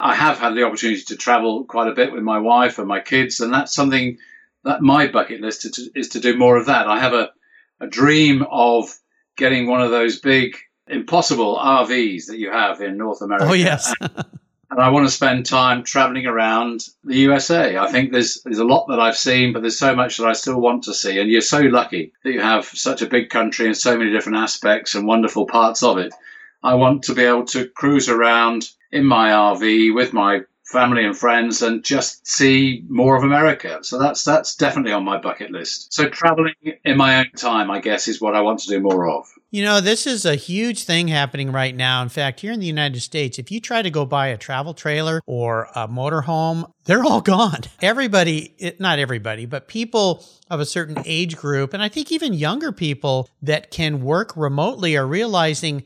[0.00, 3.00] I have had the opportunity to travel quite a bit with my wife and my
[3.00, 3.40] kids.
[3.40, 4.18] And that's something
[4.64, 6.88] that my bucket list is to do more of that.
[6.88, 7.30] I have a
[7.84, 8.92] a dream of
[9.36, 13.46] getting one of those big impossible RVs that you have in North America.
[13.48, 13.92] Oh yes.
[14.00, 17.76] and I want to spend time traveling around the USA.
[17.76, 20.32] I think there's there's a lot that I've seen, but there's so much that I
[20.32, 21.20] still want to see.
[21.20, 24.38] And you're so lucky that you have such a big country and so many different
[24.38, 26.12] aspects and wonderful parts of it.
[26.62, 31.16] I want to be able to cruise around in my RV with my family and
[31.16, 33.78] friends and just see more of America.
[33.82, 35.92] So that's that's definitely on my bucket list.
[35.92, 39.08] So traveling in my own time, I guess, is what I want to do more
[39.08, 39.26] of.
[39.50, 42.02] You know, this is a huge thing happening right now.
[42.02, 44.74] In fact, here in the United States, if you try to go buy a travel
[44.74, 47.60] trailer or a motorhome, they're all gone.
[47.80, 52.72] Everybody, not everybody, but people of a certain age group, and I think even younger
[52.72, 55.84] people that can work remotely are realizing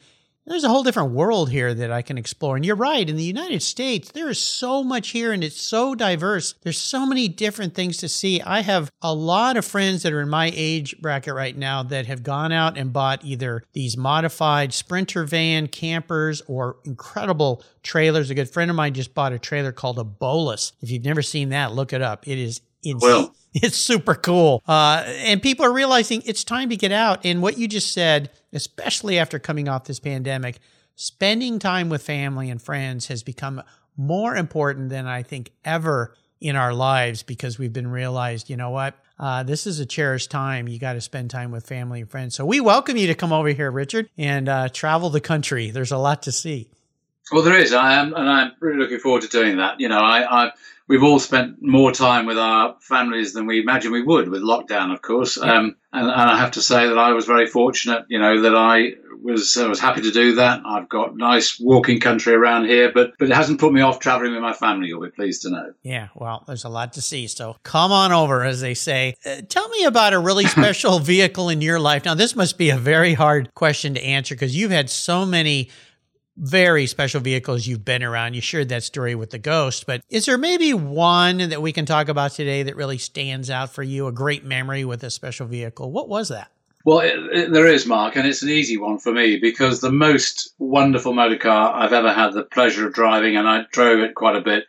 [0.51, 2.57] there's a whole different world here that I can explore.
[2.57, 3.09] And you're right.
[3.09, 6.55] In the United States, there is so much here and it's so diverse.
[6.63, 8.41] There's so many different things to see.
[8.41, 12.07] I have a lot of friends that are in my age bracket right now that
[12.07, 18.31] have gone out and bought either these modified sprinter van campers or incredible trailers.
[18.31, 20.73] A good friend of mine just bought a trailer called a Bowlus.
[20.81, 22.27] If you've never seen that, look it up.
[22.27, 23.01] It is insane.
[23.01, 23.35] Well.
[23.55, 24.63] It's super cool.
[24.69, 27.25] Uh, and people are realizing it's time to get out.
[27.25, 30.59] And what you just said, especially after coming off this pandemic,
[30.97, 33.63] spending time with family and friends has become
[33.97, 38.71] more important than I think ever in our lives because we've been realized, you know
[38.71, 38.95] what?
[39.19, 40.69] Uh, this is a cherished time.
[40.69, 42.37] You got to spend time with family and friends.
[42.37, 45.71] So we welcome you to come over here, Richard, and uh, travel the country.
[45.71, 46.71] There's a lot to see.
[47.33, 47.73] Well, there is.
[47.73, 49.81] I am, and I'm really looking forward to doing that.
[49.81, 50.53] You know, I, I
[50.89, 54.93] we've all spent more time with our families than we imagined we would with lockdown,
[54.93, 55.39] of course.
[55.39, 58.55] Um, and, and, I have to say that I was very fortunate, you know, that
[58.55, 60.61] I was uh, was happy to do that.
[60.65, 64.33] I've got nice walking country around here, but but it hasn't put me off traveling
[64.33, 64.89] with my family.
[64.89, 65.73] You'll be pleased to know.
[65.83, 69.15] Yeah, well, there's a lot to see, so come on over, as they say.
[69.25, 72.05] Uh, tell me about a really special vehicle in your life.
[72.05, 75.71] Now, this must be a very hard question to answer because you've had so many
[76.39, 78.35] very special vehicles you've been around.
[78.35, 81.85] You shared that story with the Ghost, but is there maybe one that we can
[81.85, 84.07] talk about today that really stands out for you?
[84.07, 85.91] A great memory with a special vehicle.
[85.91, 86.51] What was that?
[86.85, 89.93] Well, it, it, there is, Mark, and it's an easy one for me because the
[89.93, 94.15] most wonderful motor car I've ever had the pleasure of driving, and I drove it
[94.15, 94.65] quite a bit,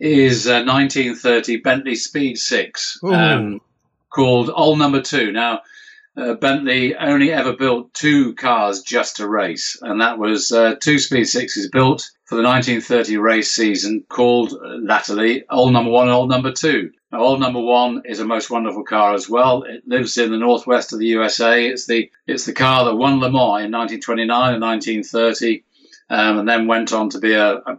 [0.00, 3.60] is a 1930 Bentley Speed 6 um,
[4.08, 5.30] called Old Number Two.
[5.30, 5.60] Now,
[6.20, 10.98] uh, Bentley only ever built two cars just to race, and that was uh, two
[10.98, 16.14] Speed Sixes built for the 1930 race season, called uh, latterly Old Number One and
[16.14, 16.90] Old Number Two.
[17.10, 19.64] Now, Old Number One is a most wonderful car as well.
[19.64, 21.66] It lives in the northwest of the USA.
[21.66, 25.64] It's the it's the car that won Le Mans in 1929 and 1930
[26.10, 27.76] um, and then went on to be a, a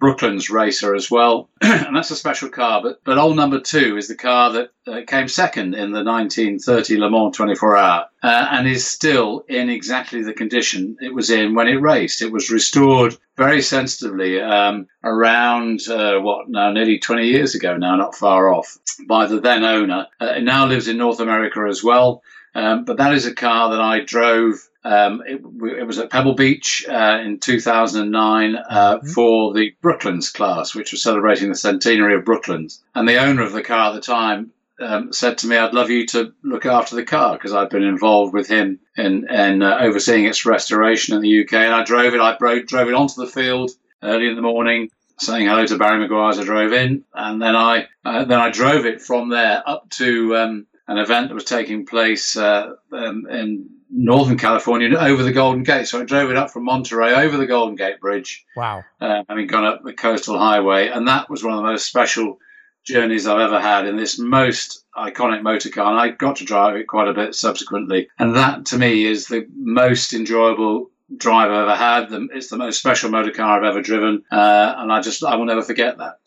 [0.50, 1.50] racer as well.
[1.62, 2.82] and that's a special car.
[2.82, 6.98] But but old number two is the car that uh, came second in the 1930
[6.98, 11.54] Le Mans 24 Hour uh, and is still in exactly the condition it was in
[11.54, 12.22] when it raced.
[12.22, 17.98] It was restored very sensitively um, around uh, what now nearly 20 years ago now,
[17.98, 20.08] not far off, by the then owner.
[20.22, 22.24] Uh, it now lives in North America as well.
[22.54, 25.41] Um, but that is a car that I drove um, it,
[25.80, 29.08] it, was at Pebble Beach uh, in 2009 uh, mm-hmm.
[29.10, 32.84] for the Brooklands class, which was celebrating the centenary of Brooklands.
[32.96, 35.91] And the owner of the car at the time um, said to me, "I'd love
[35.91, 39.78] you to look after the car because I've been involved with him in, in uh,
[39.82, 42.20] overseeing its restoration in the UK." And I drove it.
[42.20, 44.89] I drove, drove it onto the field early in the morning,
[45.20, 48.50] saying hello to Barry McGuire as I drove in, and then I uh, then I
[48.50, 53.28] drove it from there up to um, an event that was taking place uh, um,
[53.30, 55.88] in Northern California over the Golden Gate.
[55.88, 58.45] So I drove it up from Monterey over the Golden Gate Bridge.
[58.56, 58.84] Wow.
[58.99, 60.88] Uh, having gone up the coastal highway.
[60.88, 62.39] And that was one of the most special
[62.84, 65.91] journeys I've ever had in this most iconic motor car.
[65.91, 68.08] And I got to drive it quite a bit subsequently.
[68.17, 72.30] And that to me is the most enjoyable drive I've ever had.
[72.34, 74.23] It's the most special motor car I've ever driven.
[74.32, 76.20] Uh, and I just, I will never forget that.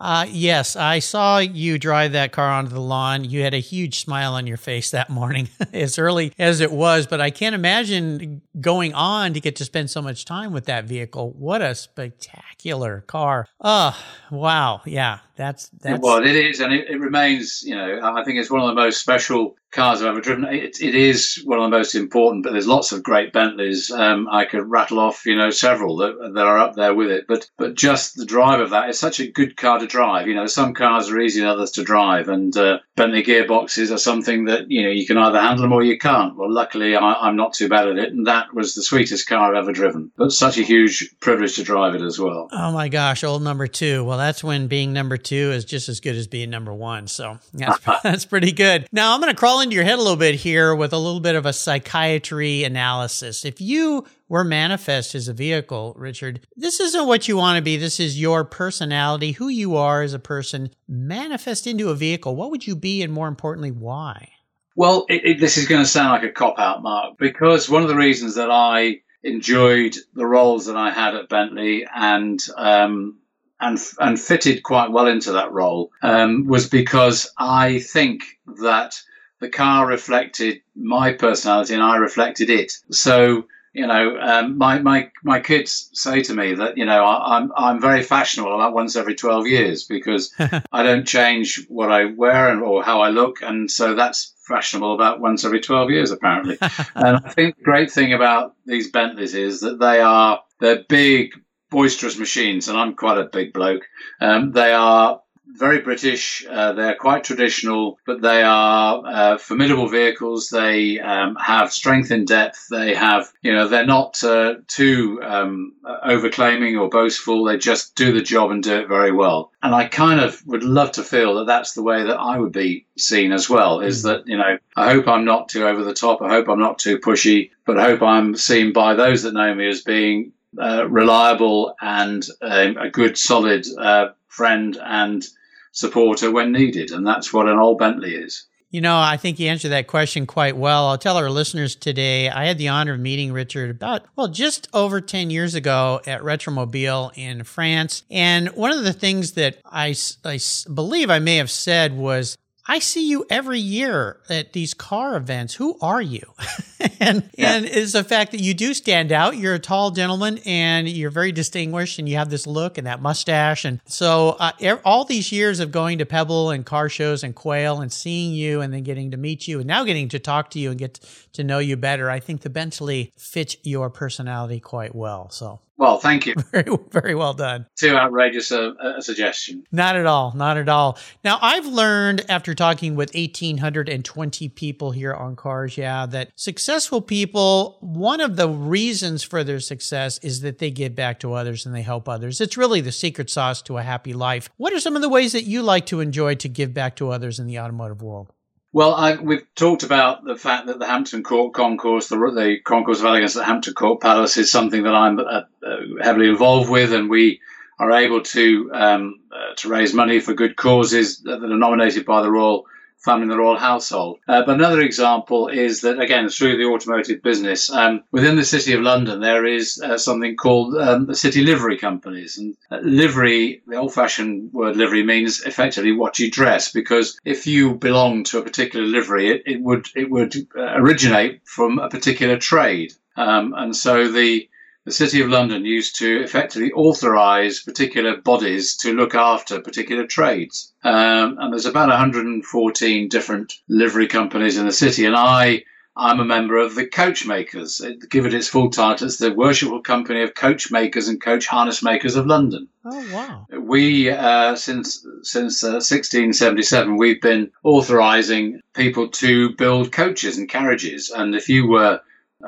[0.00, 3.24] Uh, yes, I saw you drive that car onto the lawn.
[3.24, 7.06] You had a huge smile on your face that morning, as early as it was.
[7.06, 10.84] But I can't imagine going on to get to spend so much time with that
[10.84, 11.30] vehicle.
[11.32, 13.46] What a spectacular car!
[13.60, 13.96] Oh,
[14.30, 14.82] wow!
[14.84, 16.00] Yeah, that's that's.
[16.00, 17.62] Well, it is, and it, it remains.
[17.64, 20.44] You know, I think it's one of the most special cars I've ever driven.
[20.44, 23.90] It, it is one of the most important, but there's lots of great Bentleys.
[23.90, 27.26] Um, I could rattle off, you know, several that, that are up there with it.
[27.26, 30.28] But but just the drive of that, it's such a good car to drive.
[30.28, 33.98] You know, some cars are easy and others to drive, and uh, Bentley gearboxes are
[33.98, 36.36] something that you know you can either handle them or you can't.
[36.36, 39.54] Well, luckily I, am not too bad at it, and that was the sweetest car
[39.54, 40.12] I've ever driven.
[40.16, 42.48] But such a huge privilege to drive it as well.
[42.52, 44.04] Oh my gosh, old number two.
[44.04, 47.08] Well, that's when being number two is just as good as being number one.
[47.08, 48.86] So that's that's pretty good.
[48.92, 51.20] Now I'm going to crawl into your head a little bit here with a little
[51.20, 53.44] bit of a psychiatry analysis.
[53.44, 57.76] If you were manifest as a vehicle, Richard, this isn't what you want to be.
[57.76, 60.70] This is your personality, who you are as a person.
[60.88, 62.34] Manifest into a vehicle.
[62.34, 64.30] What would you be, and more importantly, why?
[64.76, 67.82] Well, it, it, this is going to sound like a cop out, Mark, because one
[67.82, 73.18] of the reasons that I enjoyed the roles that I had at Bentley and um,
[73.60, 78.22] and and fitted quite well into that role um, was because I think
[78.60, 79.00] that
[79.40, 82.72] the car reflected my personality and I reflected it.
[82.90, 87.38] So you know, um, my, my my kids say to me that you know I,
[87.38, 90.32] am I'm, I'm very fashionable about once every twelve years because
[90.72, 94.94] I don't change what I wear and or how I look, and so that's fashionable
[94.94, 96.56] about once every twelve years apparently.
[96.94, 101.32] and I think the great thing about these Bentleys is that they are they're big
[101.70, 103.82] boisterous machines, and I'm quite a big bloke.
[104.20, 105.20] Um, they are
[105.54, 106.44] very British.
[106.48, 110.48] Uh, they're quite traditional, but they are uh, formidable vehicles.
[110.48, 112.66] They um, have strength in depth.
[112.70, 117.44] They have, you know, they're not uh, too um, overclaiming or boastful.
[117.44, 119.52] They just do the job and do it very well.
[119.62, 122.52] And I kind of would love to feel that that's the way that I would
[122.52, 123.80] be seen as well.
[123.80, 124.04] Is mm.
[124.04, 126.20] that, you know, I hope I'm not too over the top.
[126.20, 129.54] I hope I'm not too pushy, but I hope I'm seen by those that know
[129.54, 135.24] me as being uh, reliable and um, a good, solid uh, friend and
[135.74, 136.90] supporter when needed.
[136.90, 138.46] And that's what an old Bentley is.
[138.70, 140.88] You know, I think you answered that question quite well.
[140.88, 144.66] I'll tell our listeners today, I had the honor of meeting Richard about, well, just
[144.74, 148.02] over 10 years ago at Retromobile in France.
[148.10, 150.40] And one of the things that I, I
[150.72, 155.54] believe I may have said was, I see you every year at these car events.
[155.54, 156.32] Who are you?
[157.00, 159.36] and and it's the fact that you do stand out.
[159.36, 163.02] You're a tall gentleman and you're very distinguished and you have this look and that
[163.02, 163.66] mustache.
[163.66, 167.82] And so uh, all these years of going to Pebble and car shows and Quail
[167.82, 170.58] and seeing you and then getting to meet you and now getting to talk to
[170.58, 171.00] you and get
[171.34, 175.28] to know you better, I think the Bentley fits your personality quite well.
[175.28, 176.34] So Well, thank you.
[176.52, 177.66] Very, very well done.
[177.76, 179.64] Too outrageous a, a, suggestion.
[179.72, 180.32] Not at all.
[180.36, 180.98] Not at all.
[181.24, 187.78] Now, I've learned after talking with 1,820 people here on Cars Yeah, that successful people,
[187.80, 191.74] one of the reasons for their success is that they give back to others and
[191.74, 192.40] they help others.
[192.40, 194.48] It's really the secret sauce to a happy life.
[194.56, 197.10] What are some of the ways that you like to enjoy to give back to
[197.10, 198.32] others in the automotive world?
[198.74, 202.98] Well, I, we've talked about the fact that the Hampton Court Concours, the, the Concours
[202.98, 206.92] of Elegance at Hampton Court Palace, is something that I'm uh, uh, heavily involved with,
[206.92, 207.40] and we
[207.78, 212.22] are able to um, uh, to raise money for good causes that are nominated by
[212.22, 212.66] the Royal
[213.04, 214.18] family in the royal household.
[214.26, 218.72] Uh, but another example is that, again, through the automotive business, um, within the City
[218.72, 222.38] of London, there is uh, something called um, the city livery companies.
[222.38, 227.46] And uh, livery, the old fashioned word livery, means effectively what you dress, because if
[227.46, 231.88] you belong to a particular livery, it, it would, it would uh, originate from a
[231.88, 232.92] particular trade.
[233.16, 234.48] Um, and so the
[234.84, 240.72] the City of London used to effectively authorise particular bodies to look after particular trades.
[240.82, 245.64] Um, and there's about 114 different livery companies in the city, and I
[245.96, 247.80] I'm a member of the Coachmakers.
[248.10, 252.16] Give it its full title, it's the Worshipful Company of Coachmakers and Coach Harness Makers
[252.16, 252.68] of London.
[252.84, 253.46] Oh wow!
[253.56, 261.10] We uh, since since uh, 1677 we've been authorising people to build coaches and carriages,
[261.10, 262.00] and if you were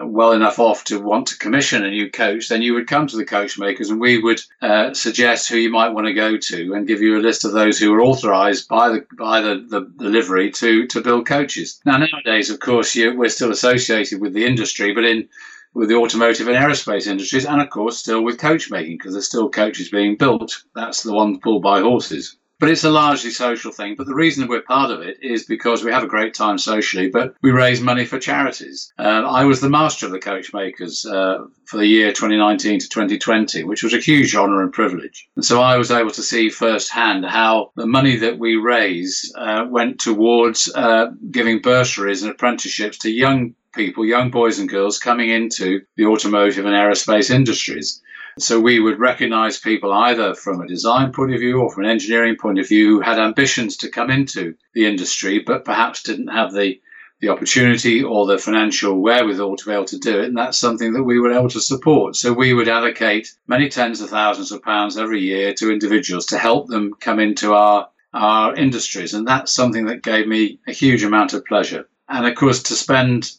[0.03, 3.17] well enough off to want to commission a new coach, then you would come to
[3.17, 6.75] the coach makers and we would uh, suggest who you might want to go to
[6.75, 9.93] and give you a list of those who are authorized by the by the, the,
[9.97, 11.81] the livery to to build coaches.
[11.85, 15.29] Now nowadays, of course, you, we're still associated with the industry, but in
[15.75, 19.27] with the automotive and aerospace industries, and of course still with coach making because there's
[19.27, 20.63] still coaches being built.
[20.75, 22.37] That's the one pulled by horses.
[22.59, 23.97] But it's a largely social thing.
[23.97, 27.09] But the reason we're part of it is because we have a great time socially,
[27.09, 28.93] but we raise money for charities.
[28.99, 33.65] Uh, I was the master of the Coachmakers uh, for the year 2019 to 2020,
[33.65, 35.29] which was a huge honour and privilege.
[35.37, 39.67] And so I was able to see firsthand how the money that we raise uh,
[39.69, 45.31] went towards uh, giving bursaries and apprenticeships to young people, young boys and girls coming
[45.31, 48.03] into the automotive and aerospace industries.
[48.39, 51.91] So we would recognize people either from a design point of view or from an
[51.91, 56.28] engineering point of view who had ambitions to come into the industry, but perhaps didn't
[56.28, 56.80] have the
[57.20, 60.26] the opportunity or the financial wherewithal to be able to do it.
[60.26, 62.14] And that's something that we were able to support.
[62.14, 66.39] So we would allocate many tens of thousands of pounds every year to individuals to
[66.39, 69.14] help them come into our, our industries.
[69.14, 71.89] And that's something that gave me a huge amount of pleasure.
[72.09, 73.32] And of course, to spend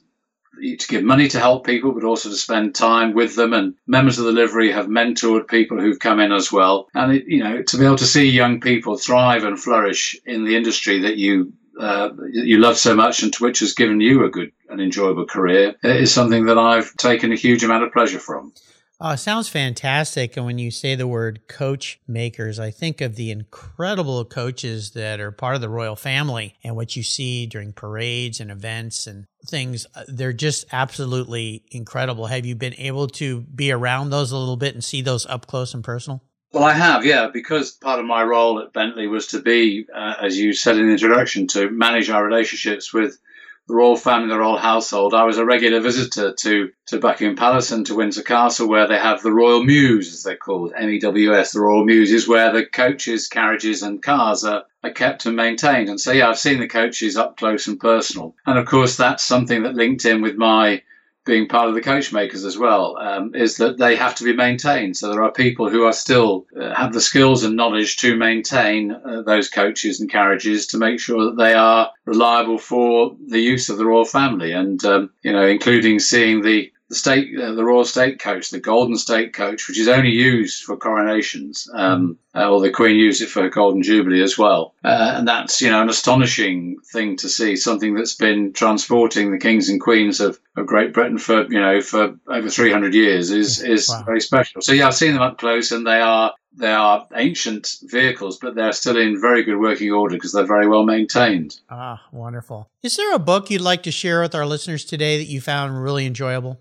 [0.62, 3.54] to give money to help people, but also to spend time with them.
[3.54, 6.88] And members of the livery have mentored people who've come in as well.
[6.94, 10.46] And, it, you know, to be able to see young people thrive and flourish in
[10.46, 14.26] the industry that you uh, you love so much and to which has given you
[14.26, 18.20] a good and enjoyable career is something that I've taken a huge amount of pleasure
[18.20, 18.52] from.
[19.00, 20.36] Oh, sounds fantastic.
[20.38, 25.20] And when you say the word coach makers, I think of the incredible coaches that
[25.20, 29.28] are part of the royal family and what you see during parades and events and
[29.46, 29.86] things.
[29.94, 32.26] Uh, they're just absolutely incredible.
[32.26, 35.46] Have you been able to be around those a little bit and see those up
[35.46, 36.24] close and personal?
[36.52, 40.16] Well, I have, yeah, because part of my role at Bentley was to be, uh,
[40.22, 43.20] as you said in the introduction, to manage our relationships with
[43.68, 45.14] the royal family, the royal household.
[45.14, 48.98] I was a regular visitor to, to Buckingham Palace and to Windsor Castle, where they
[48.98, 51.52] have the Royal Mews, as they're called, M-E-W-S.
[51.52, 55.90] The Royal Mews is where the coaches, carriages, and cars are, are kept and maintained.
[55.90, 58.36] And so, yeah, I've seen the coaches up close and personal.
[58.46, 60.82] And of course, that's something that linked in with my
[61.28, 64.98] being part of the coachmakers as well um, is that they have to be maintained.
[64.98, 68.92] So there are people who are still uh, have the skills and knowledge to maintain
[68.92, 73.70] uh, those coaches and carriages to make sure that they are reliable for the use
[73.70, 77.66] of the royal family, and um, you know, including seeing the the state, uh, the
[77.66, 82.50] Royal State Coach, the Golden State Coach, which is only used for coronations, um, uh,
[82.50, 84.74] or the Queen used it for her Golden Jubilee as well.
[84.86, 89.38] Uh, and that's, you know, an astonishing thing to see, something that's been transporting the
[89.38, 93.62] kings and queens of, of Great Britain for, you know, for over 300 years is,
[93.62, 94.04] is wow.
[94.04, 94.62] very special.
[94.62, 98.56] So, yeah, I've seen them up close and they are, they are ancient vehicles, but
[98.56, 101.60] they're still in very good working order because they're very well maintained.
[101.70, 102.70] Ah, wonderful.
[102.82, 105.84] Is there a book you'd like to share with our listeners today that you found
[105.84, 106.60] really enjoyable?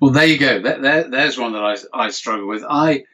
[0.00, 0.60] Well, there you go.
[0.60, 2.64] There, there, there's one that I, I struggle with.
[2.68, 3.04] I,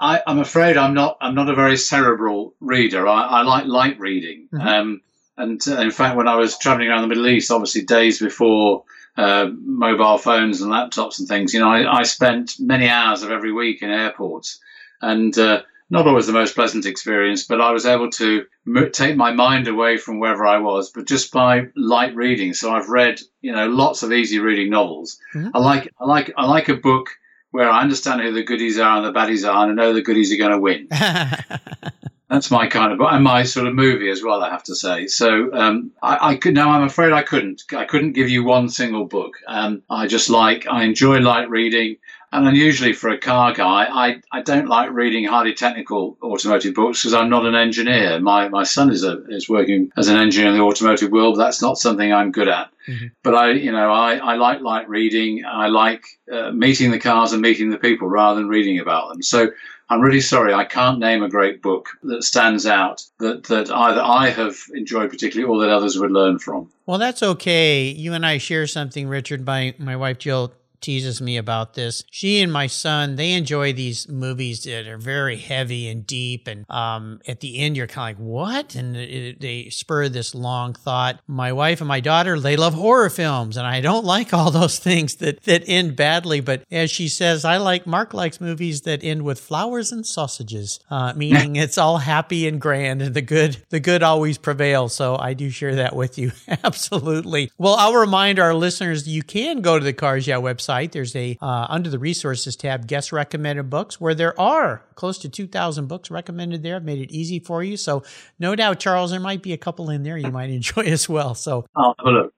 [0.00, 1.16] I, am afraid I'm not.
[1.20, 3.06] I'm not a very cerebral reader.
[3.06, 4.48] I, I like light reading.
[4.52, 4.66] Mm-hmm.
[4.66, 5.00] Um,
[5.36, 8.84] and uh, in fact, when I was traveling around the Middle East, obviously days before
[9.16, 13.30] uh, mobile phones and laptops and things, you know, I, I, spent many hours of
[13.30, 14.60] every week in airports,
[15.00, 15.62] and uh,
[15.92, 18.46] not always the most pleasant experience, but I was able to
[18.92, 22.54] take my mind away from wherever I was, but just by light reading.
[22.54, 25.20] So I've read, you know, lots of easy reading novels.
[25.34, 25.50] Mm-hmm.
[25.54, 27.10] I like, I like, I like a book
[27.50, 30.00] where I understand who the goodies are and the baddies are, and I know the
[30.00, 30.88] goodies are going to win.
[32.30, 34.42] That's my kind of and my sort of movie as well.
[34.42, 35.06] I have to say.
[35.08, 36.54] So um, I, I, could.
[36.54, 37.64] No, I'm afraid I couldn't.
[37.76, 39.34] I couldn't give you one single book.
[39.46, 40.66] Um, I just like.
[40.66, 41.98] I enjoy light reading.
[42.32, 47.02] And unusually for a car guy, I, I don't like reading highly technical automotive books
[47.02, 48.18] because I'm not an engineer.
[48.20, 51.36] My my son is a, is working as an engineer in the automotive world.
[51.36, 52.70] But that's not something I'm good at.
[52.88, 53.06] Mm-hmm.
[53.22, 55.44] But I you know I, I like light reading.
[55.44, 59.22] I like uh, meeting the cars and meeting the people rather than reading about them.
[59.22, 59.50] So
[59.92, 64.00] I'm really sorry, I can't name a great book that stands out that, that either
[64.00, 66.70] I have enjoyed particularly or that others would learn from.
[66.86, 67.88] Well, that's okay.
[67.88, 69.44] You and I share something, Richard.
[69.44, 72.04] My my wife Jill teases me about this.
[72.10, 76.48] She and my son, they enjoy these movies that are very heavy and deep.
[76.48, 78.74] And um, at the end, you're kind of like, what?
[78.74, 81.20] And it, they spur this long thought.
[81.26, 83.56] My wife and my daughter, they love horror films.
[83.56, 86.40] And I don't like all those things that, that end badly.
[86.40, 90.80] But as she says, I like, Mark likes movies that end with flowers and sausages,
[90.90, 94.94] uh, meaning it's all happy and grand and the good, the good always prevails.
[94.94, 96.32] So I do share that with you.
[96.64, 97.50] Absolutely.
[97.56, 101.14] Well, I'll remind our listeners, you can go to the Cars Yeah website website, there's
[101.16, 105.86] a uh, under the resources tab, guest recommended books, where there are close to 2,000
[105.86, 106.76] books recommended there.
[106.76, 107.76] I've made it easy for you.
[107.76, 108.02] So
[108.38, 111.34] no doubt, Charles, there might be a couple in there you might enjoy as well.
[111.34, 111.66] So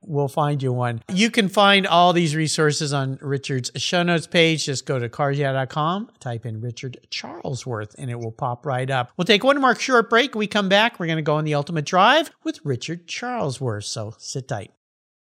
[0.02, 1.02] we'll find you one.
[1.12, 4.66] You can find all these resources on Richard's show notes page.
[4.66, 9.12] Just go to carsyeah.com, type in Richard Charlesworth, and it will pop right up.
[9.16, 10.34] We'll take one more short break.
[10.34, 13.84] When we come back, we're going to go on the ultimate drive with Richard Charlesworth.
[13.84, 14.72] So sit tight.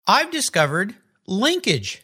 [0.08, 0.96] I've discovered
[1.28, 2.04] linkage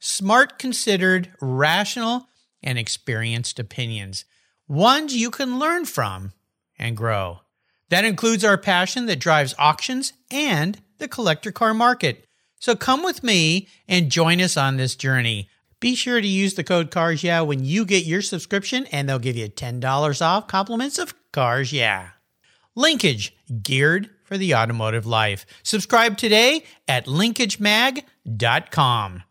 [0.00, 2.26] smart, considered, rational,
[2.62, 4.24] and experienced opinions,
[4.66, 6.32] ones you can learn from
[6.78, 7.40] and grow.
[7.90, 12.24] That includes our passion that drives auctions and the collector car market.
[12.58, 15.48] So come with me and join us on this journey.
[15.80, 19.18] Be sure to use the code CARS Yeah when you get your subscription, and they'll
[19.18, 22.10] give you $10 off compliments of Cars Yeah.
[22.74, 25.46] Linkage, geared for the automotive life.
[25.62, 29.22] Subscribe today at linkagemag.com.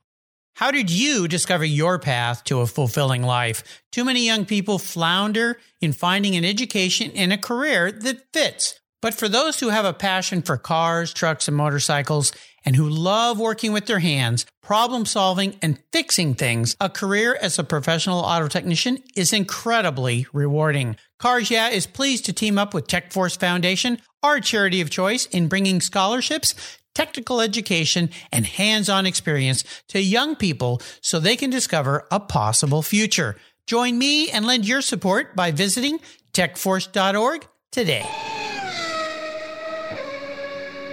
[0.59, 3.81] How did you discover your path to a fulfilling life?
[3.93, 8.77] Too many young people flounder in finding an education and a career that fits.
[9.01, 12.33] But for those who have a passion for cars, trucks, and motorcycles,
[12.65, 17.57] and who love working with their hands, problem solving, and fixing things, a career as
[17.57, 20.97] a professional auto technician is incredibly rewarding.
[21.19, 25.47] Cars Yeah is pleased to team up with TechForce Foundation, our charity of choice, in
[25.47, 26.53] bringing scholarships
[26.99, 32.81] technical education, and hands on experience to young people so they can discover a possible
[32.81, 33.37] future.
[33.65, 36.01] Join me and lend your support by visiting
[36.33, 38.05] techforce.org today.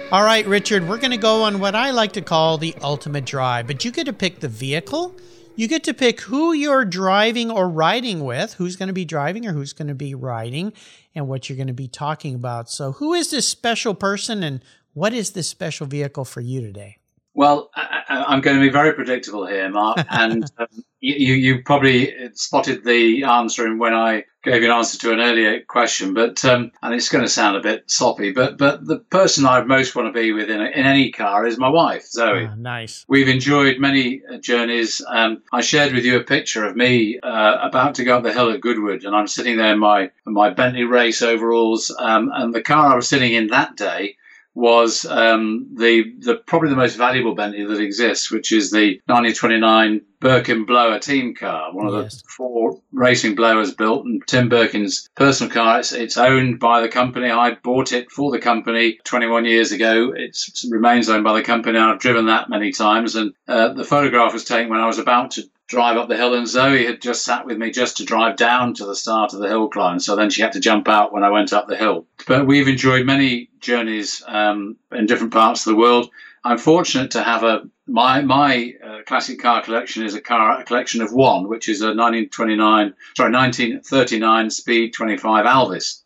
[0.09, 3.25] All right, Richard, we're going to go on what I like to call the ultimate
[3.25, 5.13] drive, but you get to pick the vehicle.
[5.57, 9.45] You get to pick who you're driving or riding with, who's going to be driving
[9.45, 10.71] or who's going to be riding,
[11.13, 12.69] and what you're going to be talking about.
[12.69, 14.61] So, who is this special person and
[14.97, 16.97] what is this special vehicle for you today?
[17.35, 20.65] Well, I, am going to be very predictable here, Mark, and um,
[21.01, 25.19] you, you probably spotted the answer in when I gave you an answer to an
[25.19, 28.97] earlier question, but um, and it's going to sound a bit sloppy, but but the
[28.97, 32.07] person I most want to be with in, a, in any car is my wife,
[32.07, 32.49] Zoe.
[32.51, 33.05] Oh, nice.
[33.07, 34.99] We've enjoyed many uh, journeys.
[35.07, 38.33] Um, I shared with you a picture of me uh, about to go up the
[38.33, 42.51] hill at Goodwood, and I'm sitting there in my my Bentley race overalls, um, and
[42.51, 44.17] the car I was sitting in that day
[44.57, 50.01] was um, the the probably the most valuable Bentley that exists, which is the 1929
[50.19, 52.21] Birkin Blower team car, one of yes.
[52.21, 55.79] the four racing blowers built, and Tim Birkin's personal car.
[55.79, 57.29] It's, it's owned by the company.
[57.29, 60.13] I bought it for the company 21 years ago.
[60.15, 60.37] It
[60.69, 61.77] remains owned by the company.
[61.77, 65.31] I've driven that many times, and uh, the photograph was taken when I was about
[65.31, 68.37] to drive up the hill, and Zoe had just sat with me just to drive
[68.37, 69.99] down to the start of the hill climb.
[69.99, 72.07] So then she had to jump out when I went up the hill.
[72.25, 76.09] But we've enjoyed many journeys um, in different parts of the world.
[76.47, 80.63] I'm fortunate to have a my my uh, classic car collection is a car a
[80.63, 86.03] collection of one, which is a 1929, sorry, 1939 Speed 25 Alvis.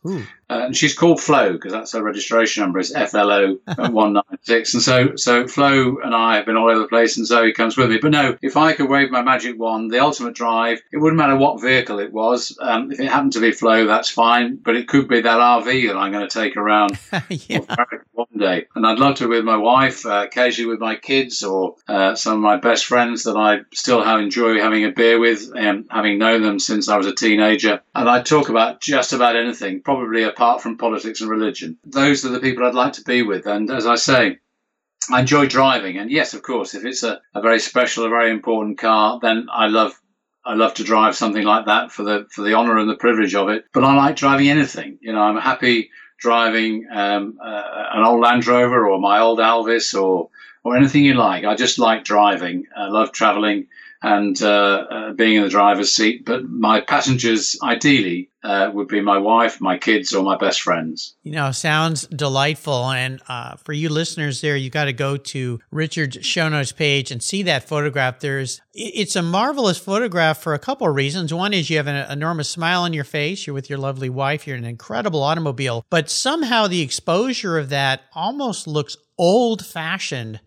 [0.52, 4.74] Uh, and she's called Flo because that's her registration number is FLO 196.
[4.74, 7.78] And so, so Flo and I have been all over the place, and Zoe comes
[7.78, 7.98] with me.
[8.02, 11.36] But no, if I could wave my magic wand, the ultimate drive, it wouldn't matter
[11.36, 12.56] what vehicle it was.
[12.60, 14.56] Um, if it happened to be Flo, that's fine.
[14.56, 16.98] But it could be that RV that I'm going to take around
[17.30, 17.60] yeah.
[18.42, 18.66] Day.
[18.74, 22.34] And I'd love to with my wife, uh, occasionally with my kids, or uh, some
[22.34, 26.42] of my best friends that I still enjoy having a beer with, and having known
[26.42, 27.80] them since I was a teenager.
[27.94, 31.78] And I talk about just about anything, probably apart from politics and religion.
[31.84, 33.46] Those are the people I'd like to be with.
[33.46, 34.38] And as I say,
[35.10, 35.98] I enjoy driving.
[35.98, 39.48] And yes, of course, if it's a, a very special, a very important car, then
[39.50, 39.98] I love
[40.44, 43.34] I love to drive something like that for the for the honour and the privilege
[43.34, 43.64] of it.
[43.72, 44.98] But I like driving anything.
[45.00, 45.90] You know, I'm happy
[46.22, 50.30] driving um, uh, an old Land Rover or my old Alvis or
[50.64, 51.44] or anything you like.
[51.44, 52.66] I just like driving.
[52.76, 53.66] I love travelling
[54.02, 56.24] and uh, uh, being in the driver's seat.
[56.24, 61.14] But my passengers, ideally, uh, would be my wife, my kids, or my best friends.
[61.22, 62.90] You know, sounds delightful.
[62.90, 67.12] And uh, for you listeners there, you got to go to Richard's show notes page
[67.12, 68.18] and see that photograph.
[68.18, 71.32] There's, it's a marvelous photograph for a couple of reasons.
[71.32, 73.46] One is you have an enormous smile on your face.
[73.46, 74.46] You're with your lovely wife.
[74.46, 80.40] You're in an incredible automobile, but somehow the exposure of that almost looks old fashioned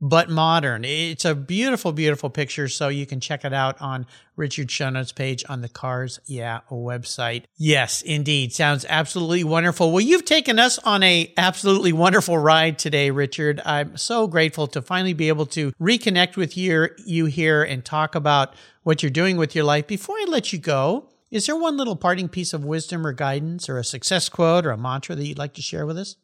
[0.00, 0.84] but modern.
[0.84, 2.68] It's a beautiful, beautiful picture.
[2.68, 6.60] So you can check it out on Richard's show notes page on the Cars Yeah
[6.70, 7.44] website.
[7.56, 8.52] Yes, indeed.
[8.52, 9.90] Sounds absolutely wonderful.
[9.90, 13.60] Well, you've taken us on a absolutely wonderful ride today, Richard.
[13.64, 18.14] I'm so grateful to finally be able to reconnect with you, you here and talk
[18.14, 19.86] about what you're doing with your life.
[19.86, 23.68] Before I let you go, is there one little parting piece of wisdom or guidance
[23.68, 26.16] or a success quote or a mantra that you'd like to share with us?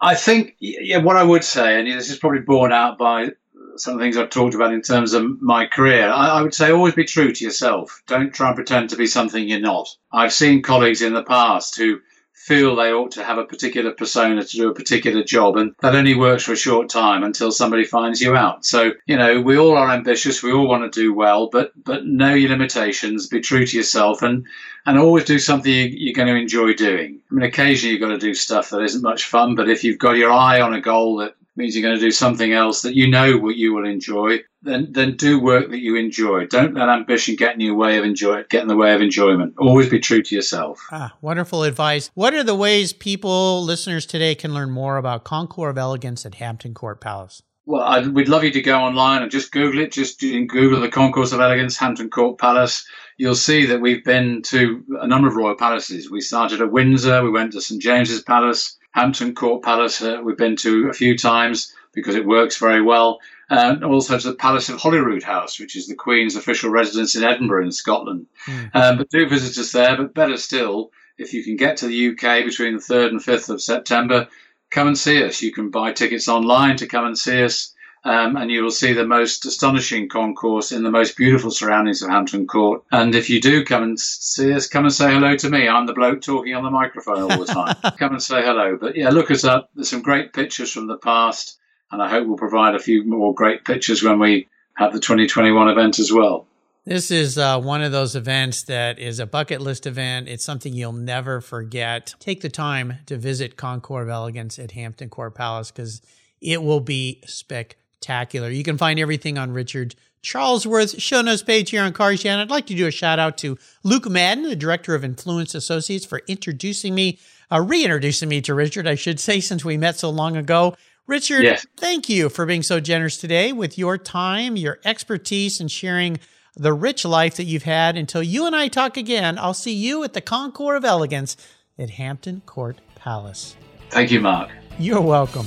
[0.00, 3.30] I think, yeah, what I would say, and this is probably borne out by
[3.76, 6.54] some of the things I've talked about in terms of my career, I, I, would
[6.54, 8.02] say always be true to yourself.
[8.06, 9.88] Don't try and pretend to be something you're not.
[10.12, 12.00] I've seen colleagues in the past who
[12.40, 15.94] feel they ought to have a particular persona to do a particular job, and that
[15.94, 18.64] only works for a short time until somebody finds you out.
[18.64, 22.06] So, you know, we all are ambitious, we all want to do well, but but
[22.06, 24.46] know your limitations, be true to yourself, and
[24.86, 27.20] and always do something you're going to enjoy doing.
[27.30, 29.98] I mean, occasionally you've got to do stuff that isn't much fun, but if you've
[29.98, 32.94] got your eye on a goal that means you're going to do something else that
[32.94, 36.46] you know what you will enjoy, then then do work that you enjoy.
[36.46, 39.54] Don't let ambition get in your way of enjoy get in the way of enjoyment.
[39.58, 40.80] Always be true to yourself.
[40.90, 42.10] Ah, wonderful advice.
[42.14, 46.34] What are the ways people, listeners today, can learn more about Concours of Elegance at
[46.36, 47.42] Hampton Court Palace?
[47.66, 49.92] Well, I'd, we'd love you to go online and just Google it.
[49.92, 52.84] Just Google the Concours of Elegance, Hampton Court Palace.
[53.16, 56.10] You'll see that we've been to a number of royal palaces.
[56.10, 57.22] We started at Windsor.
[57.22, 60.02] We went to St James's Palace, Hampton Court Palace.
[60.02, 63.18] Uh, we've been to a few times because it works very well
[63.50, 67.64] and also to the Palace of Holyroodhouse, which is the Queen's official residence in Edinburgh
[67.64, 68.26] in Scotland.
[68.46, 68.70] Mm.
[68.74, 69.96] Um, but do visit us there.
[69.96, 73.50] But better still, if you can get to the UK between the 3rd and 5th
[73.50, 74.28] of September,
[74.70, 75.42] come and see us.
[75.42, 77.74] You can buy tickets online to come and see us.
[78.02, 82.08] Um, and you will see the most astonishing concours in the most beautiful surroundings of
[82.08, 82.82] Hampton Court.
[82.90, 85.68] And if you do come and see us, come and say hello to me.
[85.68, 87.76] I'm the bloke talking on the microphone all the time.
[87.98, 88.78] come and say hello.
[88.80, 89.70] But yeah, look us up.
[89.74, 91.58] There's some great pictures from the past
[91.92, 95.68] and I hope we'll provide a few more great pictures when we have the 2021
[95.68, 96.46] event as well.
[96.84, 100.28] This is uh, one of those events that is a bucket list event.
[100.28, 102.14] It's something you'll never forget.
[102.18, 106.00] Take the time to visit Concours of Elegance at Hampton Court Palace because
[106.40, 107.76] it will be spectacular.
[108.06, 112.32] You can find everything on Richard Charlesworth show notes page here on Cars Yeah.
[112.32, 115.54] And I'd like to do a shout out to Luke Madden, the director of Influence
[115.54, 117.18] Associates, for introducing me,
[117.50, 120.74] uh, reintroducing me to Richard, I should say, since we met so long ago.
[121.06, 121.66] Richard, yes.
[121.76, 126.20] thank you for being so generous today with your time, your expertise, and sharing
[126.54, 127.96] the rich life that you've had.
[127.96, 131.36] Until you and I talk again, I'll see you at the Concours of Elegance
[131.78, 133.56] at Hampton Court Palace.
[133.88, 134.50] Thank you, Mark.
[134.78, 135.46] You're welcome.